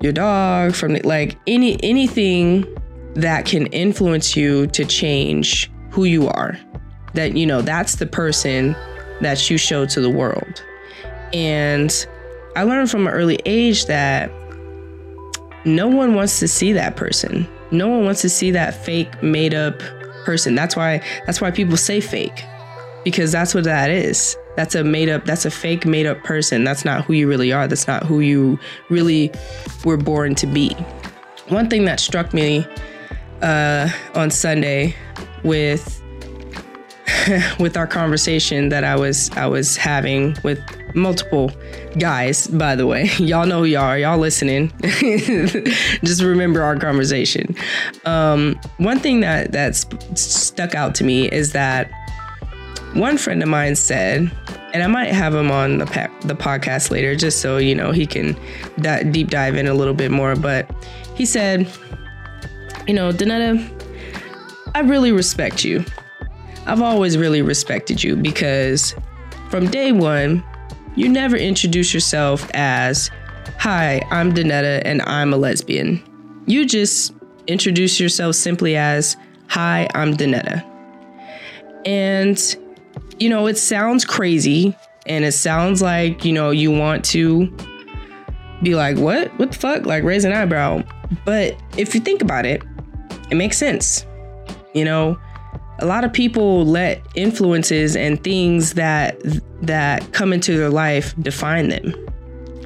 your 0.02 0.12
dog, 0.12 0.74
from 0.74 0.96
like 1.04 1.38
any 1.46 1.82
anything 1.84 2.66
that 3.14 3.46
can 3.46 3.68
influence 3.68 4.36
you 4.36 4.66
to 4.68 4.86
change 4.86 5.70
who 5.92 6.06
you 6.06 6.28
are. 6.28 6.58
That 7.14 7.38
you 7.38 7.46
know, 7.46 7.62
that's 7.62 7.98
the 7.98 8.08
person 8.08 8.76
that 9.20 9.52
you 9.52 9.58
show 9.60 9.86
to 9.86 10.02
the 10.02 10.10
world. 10.10 10.64
And 11.34 12.08
I 12.56 12.64
learned 12.64 12.92
from 12.92 13.08
an 13.08 13.14
early 13.14 13.40
age 13.46 13.86
that 13.86 14.32
no 15.66 15.88
one 15.88 16.16
wants 16.16 16.40
to 16.40 16.48
see 16.48 16.74
that 16.74 16.96
person. 16.96 17.48
No 17.72 17.88
one 17.88 18.04
wants 18.04 18.22
to 18.22 18.30
see 18.30 18.52
that 18.52 18.74
fake 18.74 19.22
made 19.24 19.54
up 19.54 19.80
person. 20.26 20.56
That's 20.56 20.76
why 20.76 21.02
that's 21.26 21.40
why 21.40 21.52
people 21.52 21.78
say 21.78 22.02
fake 22.02 22.44
because 23.04 23.32
that's 23.32 23.54
what 23.54 23.64
that 23.64 23.90
is. 23.90 24.38
That's 24.56 24.76
a 24.76 24.84
made 24.84 25.10
up, 25.10 25.26
that's 25.26 25.46
a 25.46 25.52
fake 25.52 25.86
made 25.86 26.06
up 26.06 26.24
person. 26.24 26.64
That's 26.64 26.84
not 26.84 27.06
who 27.06 27.14
you 27.14 27.28
really 27.28 27.52
are. 27.52 27.68
That's 27.68 27.88
not 27.88 28.04
who 28.04 28.20
you 28.20 28.60
really 28.90 29.32
were 29.86 29.98
born 29.98 30.36
to 30.36 30.48
be. 30.48 30.74
One 31.48 31.70
thing 31.70 31.86
that 31.86 32.00
struck 32.00 32.34
me 32.34 32.66
uh, 33.42 33.90
on 34.14 34.30
Sunday 34.30 34.96
with 35.44 36.02
with 37.60 37.78
our 37.78 37.88
conversation 37.88 38.70
that 38.70 38.84
I 38.84 38.96
was 38.96 39.30
I 39.32 39.48
was 39.48 39.78
having 39.78 40.38
with 40.44 40.60
multiple 40.96 41.52
guys, 41.98 42.48
by 42.48 42.76
the 42.76 42.88
way. 42.88 43.10
Y'all 43.18 43.46
know 43.46 43.60
who 43.60 43.66
y'all 43.66 43.84
are. 43.84 43.98
Y'all 43.98 44.18
listening. 44.18 44.72
Just 46.04 46.22
remember 46.22 46.62
our 46.62 46.78
conversation. 46.78 47.56
Um, 48.06 48.60
one 48.78 49.00
thing 49.00 49.22
that 49.22 49.52
that 49.52 49.76
stuck 49.76 50.76
out 50.76 50.96
to 50.96 51.04
me 51.04 51.30
is 51.30 51.54
that 51.54 51.92
one 52.94 53.18
friend 53.18 53.42
of 53.42 53.50
mine 53.50 53.76
said, 53.76 54.32
and 54.74 54.84
I 54.84 54.88
might 54.88 55.12
have 55.12 55.34
him 55.34 55.52
on 55.52 55.80
the 55.80 55.86
pa- 55.86 56.12
the 56.26 56.36
podcast 56.36 56.92
later, 56.92 57.16
just 57.16 57.42
so 57.42 57.58
you 57.58 57.76
know 57.76 57.92
he 57.92 58.06
can 58.06 58.38
d- 58.80 59.04
deep 59.12 59.30
dive 59.30 59.56
in 59.56 59.68
a 59.68 59.74
little 59.74 59.94
bit 59.94 60.12
more. 60.12 60.36
But 60.36 60.70
he 61.16 61.26
said, 61.26 61.68
you 62.88 62.94
know, 62.94 63.12
Danetta, 63.12 63.60
I 64.76 64.82
really 64.82 65.12
respect 65.12 65.64
you. 65.64 65.84
I've 66.66 66.82
always 66.82 67.18
really 67.18 67.42
respected 67.42 68.04
you 68.04 68.16
because 68.16 68.96
from 69.50 69.70
day 69.70 69.92
one, 69.92 70.44
you 70.96 71.10
never 71.10 71.36
introduce 71.36 71.94
yourself 71.94 72.50
as, 72.54 73.10
"Hi, 73.60 74.02
I'm 74.12 74.34
Danetta 74.34 74.82
and 74.86 75.02
I'm 75.04 75.34
a 75.34 75.38
lesbian." 75.38 76.02
You 76.46 76.66
just 76.66 77.14
introduce 77.48 78.00
yourself 78.00 78.36
simply 78.36 78.76
as, 78.76 79.16
"Hi, 79.48 79.88
I'm 79.94 80.16
Danetta. 80.16 80.64
And 81.86 82.58
you 83.20 83.30
know, 83.30 83.46
it 83.46 83.58
sounds 83.58 84.04
crazy 84.04 84.76
and 85.06 85.24
it 85.24 85.34
sounds 85.34 85.82
like, 85.82 86.26
you 86.26 86.34
know, 86.34 86.50
you 86.50 86.72
want 86.72 87.06
to 87.06 87.56
be 88.64 88.76
like, 88.76 88.98
what? 88.98 89.32
What 89.38 89.52
the 89.52 89.58
fuck? 89.58 89.86
Like 89.86 90.04
raise 90.04 90.26
an 90.26 90.34
eyebrow. 90.34 90.84
But 91.24 91.56
if 91.78 91.94
you 91.94 92.02
think 92.02 92.22
about 92.22 92.46
it, 92.46 92.64
it 93.30 93.36
makes 93.36 93.58
sense. 93.58 94.06
You 94.74 94.86
know, 94.86 95.20
a 95.82 95.86
lot 95.86 96.04
of 96.04 96.14
people 96.14 96.66
let 96.66 97.02
influences 97.16 97.96
and 97.96 98.24
things 98.24 98.74
that 98.74 99.20
that 99.62 100.14
come 100.14 100.32
into 100.32 100.58
their 100.58 100.70
life 100.70 101.14
define 101.20 101.70
them. 101.70 101.94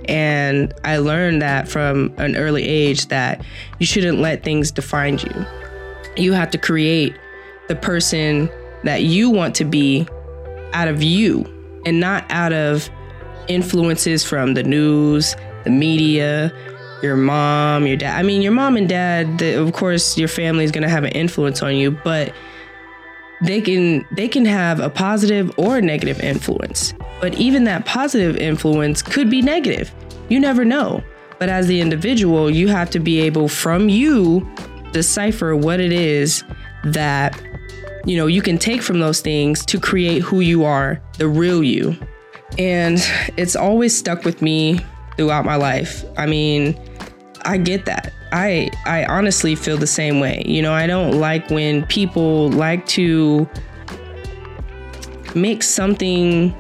And 0.08 0.74
I 0.84 0.98
learned 0.98 1.42
that 1.42 1.68
from 1.68 2.14
an 2.18 2.36
early 2.36 2.64
age 2.64 3.08
that 3.08 3.44
you 3.80 3.86
shouldn't 3.86 4.20
let 4.20 4.44
things 4.44 4.70
define 4.70 5.18
you. 5.18 5.46
You 6.16 6.34
have 6.34 6.52
to 6.52 6.58
create 6.58 7.16
the 7.68 7.76
person 7.76 8.50
that 8.84 9.04
you 9.04 9.30
want 9.30 9.56
to 9.56 9.66
be 9.66 10.08
out 10.74 10.88
of 10.88 11.02
you 11.02 11.44
and 11.86 12.00
not 12.00 12.30
out 12.30 12.54
of 12.54 12.90
influences 13.48 14.24
from 14.24 14.54
the 14.54 14.64
news, 14.64 15.36
the 15.64 15.70
media, 15.70 16.54
your 17.02 17.16
mom, 17.16 17.88
your 17.88 17.98
dad. 17.98 18.18
I 18.18 18.24
mean, 18.24 18.42
your 18.42 18.52
mom 18.52 18.78
and 18.78 18.88
dad, 18.88 19.40
the, 19.40 19.62
of 19.62 19.74
course, 19.74 20.18
your 20.18 20.28
family 20.28 20.64
is 20.64 20.72
going 20.72 20.84
to 20.84 20.90
have 20.90 21.04
an 21.04 21.12
influence 21.12 21.62
on 21.62 21.76
you, 21.76 21.92
but 22.04 22.34
they 23.42 23.62
can 23.62 24.06
they 24.12 24.28
can 24.28 24.46
have 24.46 24.80
a 24.80 24.90
positive 24.90 25.52
or 25.58 25.78
a 25.78 25.82
negative 25.82 26.20
influence. 26.20 26.94
But 27.22 27.36
even 27.36 27.64
that 27.66 27.86
positive 27.86 28.38
influence 28.38 29.02
could 29.02 29.30
be 29.30 29.42
negative. 29.42 29.94
You 30.30 30.40
never 30.40 30.66
know. 30.66 31.04
But 31.38 31.50
as 31.50 31.68
the 31.68 31.82
individual, 31.82 32.50
you 32.50 32.68
have 32.70 32.90
to 32.92 33.00
be 33.00 33.20
able 33.20 33.48
from 33.48 33.90
you 33.90 34.50
decipher 34.94 35.56
what 35.56 35.82
it 35.82 35.92
is 35.92 36.44
that 36.86 37.42
you 38.06 38.16
know 38.16 38.28
you 38.28 38.42
can 38.42 38.58
take 38.58 38.82
from 38.82 39.00
those 39.00 39.20
things 39.20 39.66
to 39.66 39.80
create 39.80 40.22
who 40.22 40.40
you 40.40 40.64
are, 40.64 41.02
the 41.18 41.28
real 41.28 41.64
you. 41.64 41.98
And 42.58 43.00
it's 43.36 43.56
always 43.56 43.98
stuck 43.98 44.24
with 44.24 44.42
me 44.42 44.80
throughout 45.18 45.46
my 45.46 45.56
life. 45.56 46.06
I 46.18 46.26
mean, 46.26 46.80
I 47.44 47.58
get 47.58 47.86
that. 47.86 48.14
I 48.36 48.70
I 48.86 49.06
honestly 49.06 49.56
feel 49.56 49.78
the 49.78 49.88
same 49.88 50.20
way. 50.20 50.44
You 50.46 50.62
know, 50.62 50.74
I 50.74 50.88
don't 50.88 51.20
like 51.20 51.50
when 51.50 51.86
people 51.86 52.50
like 52.50 52.86
to 52.88 53.50
make 55.34 55.64
something 55.64 56.54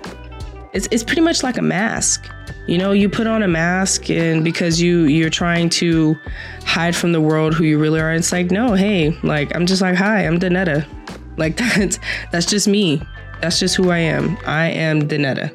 it's 0.71 0.87
it's 0.89 1.03
pretty 1.03 1.21
much 1.21 1.43
like 1.43 1.57
a 1.57 1.61
mask. 1.61 2.31
You 2.67 2.77
know, 2.77 2.93
you 2.93 3.09
put 3.09 3.27
on 3.27 3.43
a 3.43 3.47
mask 3.47 4.09
and 4.09 4.41
because 4.41 4.81
you 4.81 5.03
you're 5.03 5.29
trying 5.29 5.69
to 5.81 6.15
hide 6.63 6.95
from 6.95 7.11
the 7.11 7.19
world 7.19 7.53
who 7.53 7.65
you 7.65 7.77
really 7.77 7.99
are, 7.99 8.13
it's 8.13 8.31
like, 8.31 8.51
no, 8.51 8.73
hey, 8.73 9.11
like 9.21 9.53
I'm 9.53 9.65
just 9.65 9.81
like, 9.81 9.95
hi, 9.95 10.25
I'm 10.25 10.39
Danetta. 10.39 10.87
Like 11.35 11.57
that's 11.75 11.99
that's 12.31 12.45
just 12.45 12.69
me. 12.69 13.01
That's 13.41 13.59
just 13.59 13.75
who 13.75 13.89
I 13.89 13.97
am. 13.97 14.37
I 14.45 14.67
am 14.67 15.09
Danetta. 15.09 15.53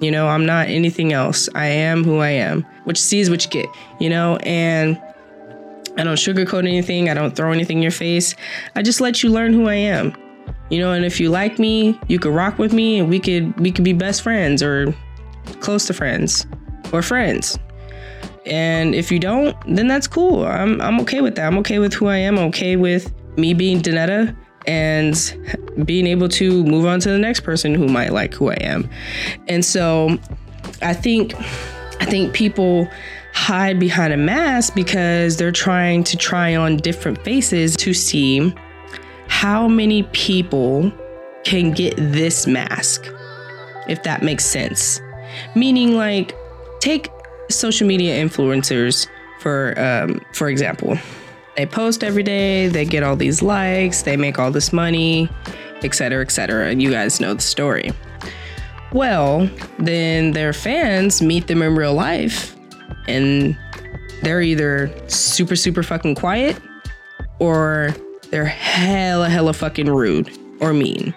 You 0.00 0.10
know, 0.10 0.26
I'm 0.26 0.46
not 0.46 0.68
anything 0.68 1.12
else. 1.12 1.50
I 1.54 1.66
am 1.66 2.02
who 2.02 2.18
I 2.18 2.30
am. 2.30 2.62
What 2.84 2.96
you 2.96 3.02
see 3.02 3.20
is 3.20 3.28
what 3.28 3.44
you 3.44 3.50
get, 3.50 3.68
you 4.00 4.08
know, 4.08 4.36
and 4.38 5.00
I 5.96 6.04
don't 6.04 6.16
sugarcoat 6.16 6.66
anything. 6.66 7.08
I 7.08 7.14
don't 7.14 7.36
throw 7.36 7.52
anything 7.52 7.78
in 7.78 7.82
your 7.82 7.92
face. 7.92 8.34
I 8.74 8.82
just 8.82 9.00
let 9.00 9.22
you 9.22 9.30
learn 9.30 9.52
who 9.52 9.68
I 9.68 9.74
am. 9.74 10.14
You 10.70 10.78
know, 10.78 10.92
and 10.92 11.04
if 11.04 11.20
you 11.20 11.30
like 11.30 11.58
me, 11.58 11.98
you 12.08 12.18
could 12.18 12.34
rock 12.34 12.58
with 12.58 12.72
me 12.72 12.98
and 12.98 13.08
we 13.08 13.20
could 13.20 13.58
we 13.60 13.70
could 13.70 13.84
be 13.84 13.92
best 13.92 14.22
friends 14.22 14.62
or 14.62 14.94
close 15.60 15.86
to 15.86 15.94
friends 15.94 16.46
or 16.92 17.02
friends. 17.02 17.58
And 18.46 18.94
if 18.94 19.10
you 19.10 19.18
don't, 19.18 19.56
then 19.66 19.88
that's 19.88 20.06
cool. 20.06 20.44
I'm 20.44 20.80
I'm 20.80 21.00
okay 21.00 21.20
with 21.20 21.34
that. 21.36 21.46
I'm 21.46 21.58
okay 21.58 21.78
with 21.78 21.94
who 21.94 22.06
I 22.06 22.16
am. 22.16 22.38
I'm 22.38 22.46
okay 22.46 22.76
with 22.76 23.12
me 23.36 23.54
being 23.54 23.80
Danetta 23.80 24.34
and 24.66 25.14
being 25.84 26.06
able 26.06 26.28
to 26.28 26.64
move 26.64 26.86
on 26.86 27.00
to 27.00 27.10
the 27.10 27.18
next 27.18 27.40
person 27.40 27.74
who 27.74 27.86
might 27.86 28.12
like 28.12 28.34
who 28.34 28.50
I 28.50 28.56
am. 28.60 28.88
And 29.48 29.64
so 29.64 30.18
I 30.82 30.94
think 30.94 31.34
I 32.00 32.06
think 32.06 32.32
people 32.32 32.88
hide 33.32 33.78
behind 33.80 34.12
a 34.12 34.16
mask 34.16 34.74
because 34.74 35.36
they're 35.36 35.52
trying 35.52 36.04
to 36.04 36.16
try 36.16 36.54
on 36.54 36.76
different 36.76 37.22
faces 37.24 37.76
to 37.76 37.92
see 37.92 38.54
how 39.28 39.66
many 39.68 40.04
people 40.12 40.92
can 41.44 41.72
get 41.72 41.94
this 41.96 42.46
mask, 42.46 43.06
if 43.88 44.02
that 44.04 44.22
makes 44.22 44.44
sense. 44.44 45.00
Meaning, 45.54 45.96
like, 45.96 46.34
take 46.80 47.08
social 47.50 47.86
media 47.86 48.24
influencers 48.24 49.06
for 49.40 49.74
um, 49.78 50.20
for 50.32 50.48
example. 50.48 50.96
They 51.56 51.66
post 51.66 52.02
every 52.02 52.22
day, 52.22 52.68
they 52.68 52.84
get 52.84 53.02
all 53.02 53.14
these 53.14 53.40
likes, 53.42 54.02
they 54.02 54.16
make 54.16 54.38
all 54.38 54.50
this 54.50 54.72
money, 54.72 55.28
etc., 55.82 56.22
etc. 56.22 56.68
And 56.68 56.82
you 56.82 56.90
guys 56.90 57.20
know 57.20 57.34
the 57.34 57.42
story. 57.42 57.92
Well, 58.94 59.50
then 59.80 60.30
their 60.30 60.52
fans 60.52 61.20
meet 61.20 61.48
them 61.48 61.62
in 61.62 61.74
real 61.74 61.94
life 61.94 62.56
and 63.08 63.58
they're 64.22 64.40
either 64.40 64.88
super, 65.08 65.56
super 65.56 65.82
fucking 65.82 66.14
quiet 66.14 66.56
or 67.40 67.92
they're 68.30 68.44
hella, 68.44 69.28
hella 69.28 69.52
fucking 69.52 69.90
rude 69.90 70.30
or 70.60 70.72
mean. 70.72 71.12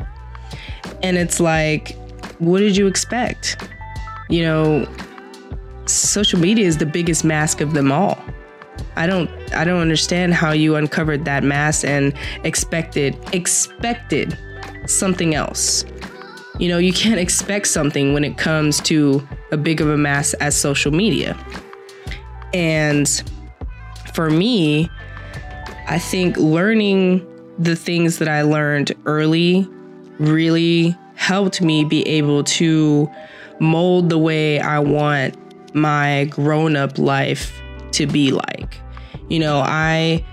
And 1.04 1.18
it's 1.18 1.40
like, 1.40 1.96
what 2.40 2.60
did 2.60 2.76
you 2.76 2.88
expect? 2.88 3.70
You 4.28 4.42
know, 4.42 4.88
social 5.86 6.40
media 6.40 6.66
is 6.66 6.78
the 6.78 6.86
biggest 6.88 7.24
mask 7.24 7.62
of 7.62 7.76
them 7.76 7.92
all. 7.92 8.18
I 8.96 9.06
don't 9.06 9.30
I 9.54 9.64
don't 9.64 9.80
understand 9.80 10.34
how 10.34 10.52
you 10.52 10.76
uncovered 10.76 11.26
that 11.26 11.44
mask 11.44 11.86
and 11.86 12.14
expected 12.44 13.16
expected 13.34 14.36
something 14.88 15.36
else. 15.36 15.86
You 16.60 16.70
know, 16.70 16.78
you 16.78 16.94
can't 16.94 17.20
expect 17.20 17.68
something 17.68 18.14
when 18.14 18.24
it 18.24 18.38
comes 18.38 18.80
to 18.82 19.28
a 19.52 19.58
big 19.58 19.80
of 19.80 19.90
a 19.90 19.98
mass 19.98 20.34
as 20.36 20.56
social 20.56 20.92
media. 20.92 21.38
And 22.54 23.08
for 24.14 24.30
me, 24.30 24.90
I 25.88 26.00
think 26.00 26.36
learning 26.38 27.26
the 27.60 27.76
things 27.76 28.18
that 28.20 28.28
I 28.28 28.42
learned 28.42 28.92
early 29.06 29.68
really 30.20 30.96
helped 31.16 31.62
me 31.62 31.84
be 31.84 32.08
able 32.08 32.44
to 32.44 33.10
mold 33.60 34.10
the 34.10 34.18
way 34.18 34.60
I 34.60 34.80
want 34.80 35.36
my 35.76 36.26
grown 36.26 36.76
up 36.76 36.98
life 36.98 37.62
to 37.94 38.08
be 38.08 38.32
like. 38.32 38.80
You 39.30 39.40
know, 39.40 39.60
I 39.64 40.26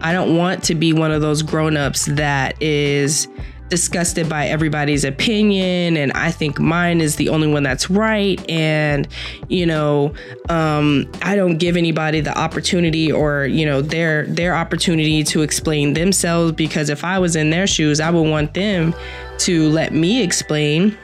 I 0.00 0.12
don't 0.12 0.36
want 0.36 0.64
to 0.64 0.74
be 0.74 0.92
one 0.92 1.12
of 1.12 1.20
those 1.20 1.42
grown-ups 1.42 2.06
that 2.06 2.60
is 2.60 3.28
disgusted 3.72 4.28
by 4.28 4.48
everybody's 4.48 5.02
opinion 5.02 5.96
and 5.96 6.12
I 6.12 6.30
think 6.30 6.60
mine 6.60 7.00
is 7.00 7.16
the 7.16 7.30
only 7.30 7.48
one 7.48 7.62
that's 7.62 7.88
right. 7.88 8.38
And 8.46 9.08
you 9.48 9.64
know 9.64 10.12
um, 10.50 11.10
I 11.22 11.36
don't 11.36 11.56
give 11.56 11.78
anybody 11.78 12.20
the 12.20 12.36
opportunity 12.38 13.10
or 13.10 13.46
you 13.46 13.64
know 13.64 13.80
their 13.80 14.26
their 14.26 14.54
opportunity 14.54 15.24
to 15.24 15.40
explain 15.40 15.94
themselves 15.94 16.52
because 16.52 16.90
if 16.90 17.02
I 17.02 17.18
was 17.18 17.34
in 17.34 17.48
their 17.48 17.66
shoes 17.66 17.98
I 17.98 18.10
would 18.10 18.28
want 18.28 18.52
them 18.52 18.94
to 19.38 19.70
let 19.70 19.94
me 19.94 20.22
explain. 20.22 20.94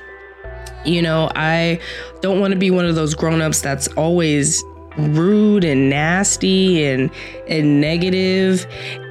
You 0.84 1.00
know 1.00 1.30
I 1.34 1.80
don't 2.20 2.38
want 2.38 2.52
to 2.52 2.58
be 2.58 2.70
one 2.70 2.84
of 2.84 2.96
those 2.96 3.14
grown-ups 3.14 3.62
that's 3.62 3.88
always 3.96 4.62
rude 4.98 5.64
and 5.64 5.88
nasty 5.88 6.84
and 6.84 7.10
and 7.48 7.80
negative 7.80 8.66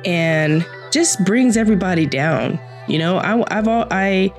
and 0.05 0.63
just 0.91 1.25
brings 1.25 1.57
everybody 1.57 2.05
down 2.05 2.59
you 2.87 2.97
know, 2.97 3.17
I, 3.17 3.57
I've 3.57 3.67
all, 3.67 3.85
I, 3.91 4.33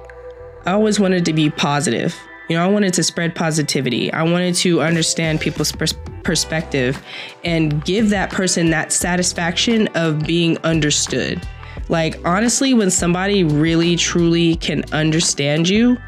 I 0.66 0.72
always 0.72 0.98
wanted 0.98 1.24
to 1.26 1.32
be 1.32 1.50
positive. 1.50 2.16
You 2.48 2.56
know, 2.56 2.64
I 2.64 2.68
wanted 2.68 2.94
to 2.94 3.02
spread 3.02 3.34
positivity. 3.34 4.12
I 4.12 4.22
wanted 4.22 4.54
to 4.56 4.80
understand 4.80 5.40
people's 5.40 5.70
pers- 5.70 5.94
perspective 6.24 7.02
and 7.44 7.84
give 7.84 8.10
that 8.10 8.30
person 8.30 8.70
that 8.70 8.92
satisfaction 8.92 9.88
of 9.88 10.26
being 10.26 10.56
understood. 10.58 11.46
Like, 11.88 12.18
honestly, 12.26 12.74
when 12.74 12.90
somebody 12.90 13.44
really 13.44 13.96
truly 13.96 14.56
can 14.56 14.84
understand 14.92 15.68
you, 15.68 15.98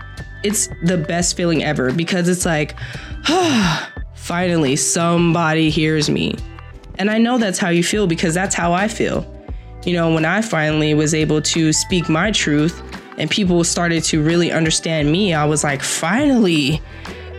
it's 0.43 0.69
the 0.83 0.97
best 0.97 1.37
feeling 1.37 1.63
ever 1.63 1.93
because 1.93 2.29
it's 2.29 2.47
like, 2.47 2.75
ah, 3.29 3.93
finally, 4.15 4.77
somebody 4.77 5.69
hears 5.71 6.09
me. 6.09 6.37
And 6.99 7.11
I 7.11 7.19
know 7.19 7.39
that's 7.39 7.59
how 7.59 7.69
you 7.71 7.83
feel 7.83 8.07
because 8.07 8.35
that's 8.35 8.55
how 8.55 8.73
I 8.73 8.89
feel 8.89 9.23
you 9.85 9.95
know, 9.95 10.13
when 10.13 10.25
I 10.25 10.43
finally 10.43 10.95
was 10.95 11.15
able 11.15 11.41
to 11.43 11.73
speak 11.73 12.09
my 12.09 12.31
truth 12.31 12.83
and 13.17 13.31
people 13.31 13.63
started 13.65 14.05
to 14.05 14.23
really 14.23 14.51
understand 14.51 15.11
me, 15.11 15.35
I 15.35 15.45
was 15.45 15.65
like, 15.65 15.83
finally, 15.83 16.81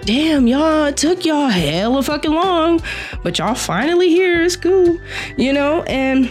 damn, 0.03 0.47
y'all, 0.47 0.85
it 0.85 0.97
took 0.97 1.25
y'all 1.25 1.49
hella 1.49 2.01
fucking 2.03 2.31
long, 2.31 2.81
but 3.23 3.37
y'all 3.37 3.55
finally 3.55 4.09
here. 4.09 4.43
It's 4.43 4.55
cool, 4.55 4.99
you 5.37 5.53
know, 5.53 5.83
and 5.83 6.29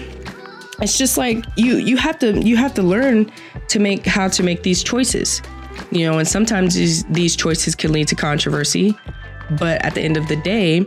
it's 0.81 0.97
just 0.97 1.19
like 1.19 1.45
you 1.57 1.77
you 1.77 1.97
have 1.97 2.19
to 2.19 2.41
you 2.41 2.57
have 2.57 2.75
to 2.75 2.83
learn 2.83 3.31
to 3.69 3.79
make 3.79 4.07
how 4.07 4.29
to 4.29 4.43
make 4.43 4.63
these 4.63 4.83
choices 4.83 5.43
you 5.91 6.07
know 6.07 6.19
and 6.19 6.27
sometimes 6.27 6.75
these, 6.75 7.05
these 7.05 7.37
choices 7.37 7.75
can 7.75 7.93
lead 7.93 8.09
to 8.09 8.15
controversy 8.15 8.97
but 9.59 9.83
at 9.85 9.95
the 9.95 10.01
end 10.01 10.17
of 10.17 10.27
the 10.29 10.37
day 10.37 10.85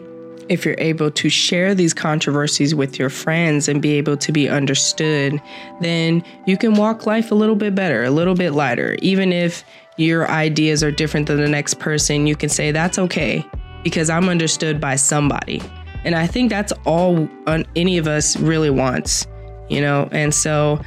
if 0.49 0.65
you're 0.65 0.75
able 0.77 1.11
to 1.11 1.29
share 1.29 1.73
these 1.75 1.93
controversies 1.93 2.73
with 2.73 2.99
your 2.99 3.09
friends 3.09 3.67
and 3.67 3.81
be 3.81 3.93
able 3.93 4.17
to 4.17 4.31
be 4.31 4.49
understood, 4.49 5.41
then 5.81 6.23
you 6.45 6.57
can 6.57 6.75
walk 6.75 7.05
life 7.05 7.31
a 7.31 7.35
little 7.35 7.55
bit 7.55 7.75
better, 7.75 8.03
a 8.03 8.11
little 8.11 8.35
bit 8.35 8.51
lighter. 8.51 8.97
Even 9.01 9.31
if 9.31 9.63
your 9.97 10.29
ideas 10.29 10.83
are 10.83 10.91
different 10.91 11.27
than 11.27 11.37
the 11.37 11.49
next 11.49 11.79
person, 11.79 12.27
you 12.27 12.35
can 12.35 12.49
say, 12.49 12.71
That's 12.71 12.97
okay 12.99 13.45
because 13.83 14.09
I'm 14.09 14.29
understood 14.29 14.79
by 14.79 14.95
somebody. 14.95 15.61
And 16.05 16.15
I 16.15 16.27
think 16.27 16.49
that's 16.49 16.73
all 16.85 17.29
any 17.75 17.97
of 17.97 18.07
us 18.07 18.37
really 18.37 18.69
wants 18.69 19.27
you 19.69 19.81
know? 19.81 20.07
And 20.11 20.33
so 20.33 20.79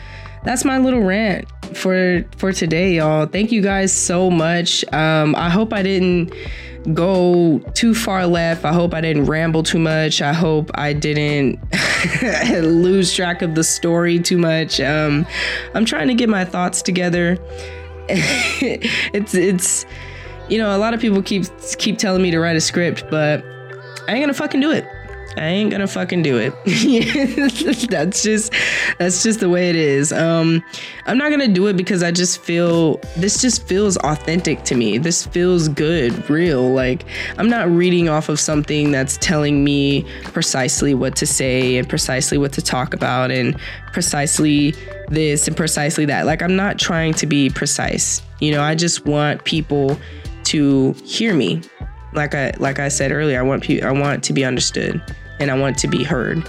that's 0.44 0.64
my 0.64 0.78
little 0.78 1.02
rant 1.02 1.46
for 1.76 2.24
for 2.36 2.52
today, 2.52 2.96
y'all. 2.96 3.26
Thank 3.26 3.52
you 3.52 3.60
guys 3.60 3.92
so 3.92 4.30
much. 4.30 4.84
Um, 4.92 5.34
I 5.34 5.50
hope 5.50 5.72
I 5.72 5.82
didn't 5.82 6.32
go 6.94 7.58
too 7.74 7.94
far 7.94 8.26
left. 8.26 8.64
I 8.64 8.72
hope 8.72 8.94
I 8.94 9.00
didn't 9.00 9.24
ramble 9.24 9.62
too 9.62 9.78
much. 9.78 10.22
I 10.22 10.32
hope 10.32 10.70
I 10.74 10.92
didn't 10.92 11.58
lose 12.62 13.12
track 13.14 13.42
of 13.42 13.54
the 13.54 13.64
story 13.64 14.18
too 14.18 14.38
much. 14.38 14.80
Um, 14.80 15.26
I'm 15.74 15.84
trying 15.84 16.08
to 16.08 16.14
get 16.14 16.28
my 16.28 16.44
thoughts 16.44 16.82
together. 16.82 17.38
it's 18.08 19.34
it's 19.34 19.84
you 20.48 20.58
know 20.58 20.76
a 20.76 20.78
lot 20.78 20.94
of 20.94 21.00
people 21.00 21.22
keep 21.22 21.44
keep 21.78 21.98
telling 21.98 22.22
me 22.22 22.30
to 22.30 22.38
write 22.38 22.56
a 22.56 22.60
script, 22.60 23.04
but 23.10 23.44
I 24.06 24.12
ain't 24.12 24.22
gonna 24.22 24.34
fucking 24.34 24.60
do 24.60 24.70
it. 24.70 24.86
I 25.36 25.48
ain't 25.48 25.70
gonna 25.70 25.86
fucking 25.86 26.22
do 26.22 26.38
it. 26.38 26.54
that's 27.90 28.22
just 28.22 28.52
that's 28.98 29.22
just 29.22 29.40
the 29.40 29.50
way 29.50 29.68
it 29.68 29.76
is. 29.76 30.10
Um, 30.10 30.64
I'm 31.04 31.18
not 31.18 31.30
gonna 31.30 31.46
do 31.46 31.66
it 31.66 31.76
because 31.76 32.02
I 32.02 32.10
just 32.10 32.40
feel 32.40 32.96
this 33.18 33.42
just 33.42 33.66
feels 33.68 33.98
authentic 33.98 34.62
to 34.64 34.74
me. 34.74 34.96
This 34.96 35.26
feels 35.26 35.68
good, 35.68 36.30
real. 36.30 36.72
Like 36.72 37.04
I'm 37.36 37.50
not 37.50 37.68
reading 37.68 38.08
off 38.08 38.30
of 38.30 38.40
something 38.40 38.92
that's 38.92 39.18
telling 39.18 39.62
me 39.62 40.06
precisely 40.24 40.94
what 40.94 41.16
to 41.16 41.26
say 41.26 41.76
and 41.76 41.86
precisely 41.86 42.38
what 42.38 42.54
to 42.54 42.62
talk 42.62 42.94
about 42.94 43.30
and 43.30 43.58
precisely 43.92 44.74
this 45.08 45.46
and 45.46 45.54
precisely 45.56 46.06
that. 46.06 46.24
Like 46.24 46.40
I'm 46.40 46.56
not 46.56 46.78
trying 46.78 47.12
to 47.14 47.26
be 47.26 47.50
precise. 47.50 48.22
You 48.40 48.52
know, 48.52 48.62
I 48.62 48.74
just 48.74 49.04
want 49.04 49.44
people 49.44 49.98
to 50.44 50.92
hear 51.04 51.34
me. 51.34 51.60
Like 52.14 52.34
I 52.34 52.54
like 52.58 52.78
I 52.78 52.88
said 52.88 53.12
earlier, 53.12 53.38
I 53.38 53.42
want 53.42 53.62
people 53.62 53.86
I 53.86 53.92
want 53.92 54.24
to 54.24 54.32
be 54.32 54.42
understood 54.42 55.02
and 55.40 55.50
I 55.50 55.58
want 55.58 55.76
it 55.76 55.80
to 55.80 55.88
be 55.88 56.04
heard. 56.04 56.46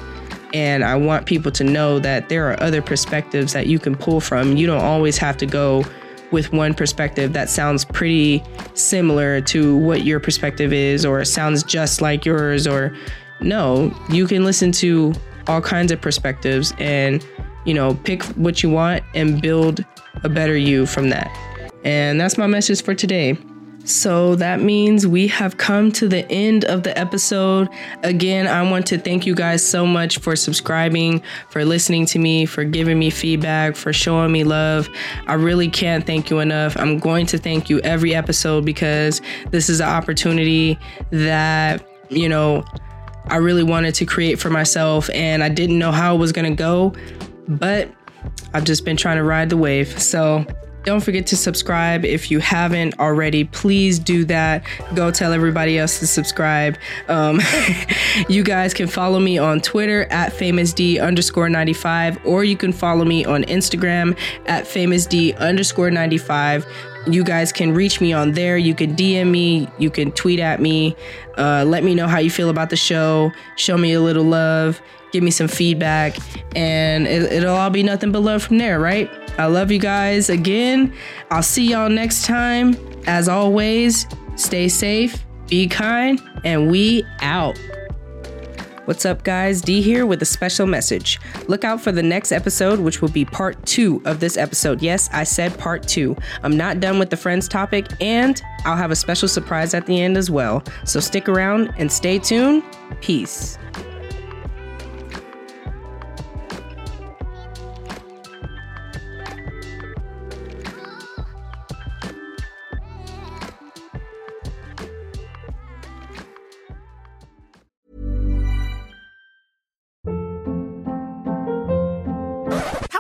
And 0.54 0.84
I 0.84 0.95
want 0.95 1.26
people 1.26 1.52
to 1.52 1.63
know 1.63 2.00
that 2.00 2.30
there 2.30 2.50
are 2.50 2.62
other 2.63 2.82
perspectives 2.82 3.54
that 3.54 3.67
you 3.67 3.80
can 3.80 3.95
pull 3.95 4.21
from. 4.21 4.56
You 4.56 4.65
don't 4.65 4.84
always 4.84 5.17
have 5.17 5.38
to 5.38 5.45
go 5.45 5.84
with 6.32 6.52
one 6.52 6.73
perspective 6.73 7.34
that 7.34 7.50
sounds 7.50 7.86
pretty 7.86 8.43
similar 8.73 9.41
to 9.41 9.78
what 9.78 10.04
your 10.04 10.19
perspective 10.19 10.73
is, 10.73 11.06
or 11.06 11.23
sounds 11.26 11.63
just 11.63 12.02
like 12.02 12.26
yours, 12.26 12.67
or 12.67 12.95
no, 13.41 13.93
you 14.10 14.28
can 14.28 14.43
listen 14.43 14.71
to 14.73 15.13
all 15.47 15.62
kinds 15.62 15.91
of 15.91 16.02
perspectives 16.02 16.73
and, 16.80 17.26
you 17.65 17.73
know, 17.73 17.93
pick 18.04 18.23
what 18.36 18.63
you 18.63 18.69
want 18.69 19.04
and 19.13 19.41
build 19.41 19.86
a 20.23 20.30
better 20.30 20.58
you 20.58 20.86
from 20.86 21.10
that. 21.10 21.30
And 21.84 22.19
that's 22.19 22.38
my 22.38 22.47
message 22.47 22.82
for 22.82 22.93
today. 22.93 23.38
So 23.86 24.36
that 24.36 24.60
means 24.60 25.08
we 25.08 25.28
have 25.28 25.58
come 25.58 25.94
to 25.94 26.10
the 26.10 26.30
end 26.30 26.66
of 26.66 26.84
the 26.84 26.98
episode. 26.98 27.70
Again, 28.04 28.46
I 28.46 28.70
want 28.70 28.86
to 28.88 28.98
thank 28.98 29.26
you 29.26 29.34
guys 29.34 29.66
so 29.66 29.86
much 29.86 30.18
for 30.20 30.36
subscribing, 30.36 31.22
for 31.50 31.63
listening 31.63 32.06
to 32.08 32.20
me, 32.20 32.46
for 32.46 32.66
giving 32.66 33.00
me 33.00 33.10
feedback, 33.10 33.78
for 33.78 33.94
showing 33.94 34.32
me 34.32 34.44
love. 34.44 34.90
I 35.28 35.36
really 35.36 35.70
can't 35.70 36.06
thank 36.06 36.30
you 36.30 36.40
enough. 36.40 36.76
I'm 36.78 37.00
going 37.00 37.26
to 37.28 37.38
thank 37.38 37.70
you 37.70 37.80
every 37.80 38.13
episode 38.13 38.66
because 38.66 39.22
this 39.52 39.70
is 39.70 39.80
an 39.80 39.88
opportunity 39.88 40.78
that, 41.12 41.88
you 42.10 42.28
know, 42.28 42.66
I 43.30 43.38
really 43.38 43.63
wanted 43.63 43.96
to 43.96 44.06
create 44.06 44.38
for 44.40 44.50
myself 44.50 45.10
and 45.13 45.44
I 45.44 45.50
didn't 45.50 45.80
know 45.80 45.92
how 45.92 46.16
it 46.16 46.18
was 46.18 46.32
going 46.32 46.50
to 46.50 46.58
go, 46.58 46.94
but 47.48 47.90
I've 48.54 48.63
just 48.63 48.86
been 48.86 48.98
trying 48.98 49.18
to 49.18 49.24
ride 49.24 49.50
the 49.50 49.58
wave. 49.58 50.02
So, 50.02 50.46
don't 50.88 51.02
forget 51.02 51.28
to 51.28 51.36
subscribe 51.36 52.06
if 52.06 52.32
you 52.32 52.39
haven't 52.39 52.97
already. 52.97 53.43
Please 53.43 54.00
do 54.00 54.23
that. 54.23 54.63
Go 54.95 55.12
tell 55.12 55.34
everybody 55.34 55.78
else 55.78 56.00
to 56.00 56.08
subscribe. 56.08 56.78
Um, 57.10 57.41
you 58.30 58.41
guys 58.41 58.73
can 58.73 58.88
follow 58.88 59.19
me 59.19 59.38
on 59.38 59.60
Twitter 59.60 60.08
at 60.12 60.32
famousd 60.32 61.02
underscore 61.02 61.50
95, 61.50 62.26
or 62.26 62.45
you 62.45 62.56
can 62.56 62.71
follow 62.71 63.04
me 63.04 63.26
on 63.26 63.43
Instagram 63.43 64.17
at 64.45 64.63
famousd 64.63 65.38
underscore 65.39 65.91
95 65.91 66.65
you 67.06 67.23
guys 67.23 67.54
can 67.54 67.73
reach 67.73 68.02
me 68.02 68.12
on 68.12 68.34
there. 68.34 68.58
You 68.58 68.76
can 68.76 68.93
DM 68.93 69.32
me, 69.32 69.69
you 69.78 69.89
can 69.89 70.12
tweet 70.12 70.41
at 70.41 70.60
me, 70.60 70.93
uh, 71.38 71.63
let 71.65 71.86
me 71.86 71.95
know 71.95 72.06
how 72.06 72.17
you 72.19 72.30
feel 72.30 72.50
about 72.50 72.69
the 72.69 72.76
show, 72.76 73.32
show 73.56 73.78
me 73.78 73.93
a 73.93 74.02
little 74.02 74.26
love, 74.26 74.82
give 75.13 75.23
me 75.23 75.32
some 75.32 75.47
feedback, 75.47 76.17
and 76.54 77.08
it, 77.08 77.32
it'll 77.32 77.56
all 77.56 77.69
be 77.69 77.82
nothing 77.82 78.12
but 78.12 78.19
love 78.19 78.43
from 78.43 78.58
there, 78.58 78.78
right? 78.78 79.10
I 79.38 79.45
love 79.45 79.71
you 79.71 79.80
guys 79.80 80.30
again. 80.30 80.93
I'll 81.30 81.43
see 81.43 81.71
y'all 81.71 81.89
next 81.89 82.26
time. 82.26 82.76
As 83.06 83.30
always, 83.30 84.08
stay 84.36 84.67
safe, 84.67 85.26
be 85.47 85.67
kind, 85.67 86.21
and 86.43 86.71
we 86.71 87.06
out. 87.21 87.58
What's 88.86 89.06
up, 89.06 89.23
guys? 89.23 89.62
D 89.62 89.82
here 89.82 90.06
with 90.06 90.21
a 90.21 90.26
special 90.26 90.65
message. 90.65 91.19
Look 91.47 91.65
out 91.65 91.82
for 91.82 91.91
the 91.91 92.02
next 92.02 92.32
episode, 92.32 92.80
which 92.80 93.02
will 93.02 93.10
be 93.10 93.26
part 93.26 93.63
two 93.65 94.02
of 94.06 94.21
this 94.21 94.38
episode. 94.38 94.82
Yes, 94.82 95.10
I 95.12 95.23
said 95.26 95.58
part 95.60 95.86
two. 95.86 96.15
I'm 96.41 96.56
not 96.56 96.80
done 96.80 96.97
with 96.97 97.10
the 97.10 97.17
friends 97.17 97.50
topic, 97.50 97.88
and 98.00 98.41
I'll 98.63 98.78
have 98.78 98.91
a 98.91 98.95
special 98.95 99.28
surprise 99.28 99.73
at 99.73 99.86
the 99.86 100.02
end 100.02 100.15
as 100.15 100.32
well. 100.32 100.63
So 100.86 101.02
stick 101.02 101.28
around 101.28 101.73
and 101.78 101.91
stay 101.91 102.17
tuned. 102.17 102.63
Peace. 103.02 103.58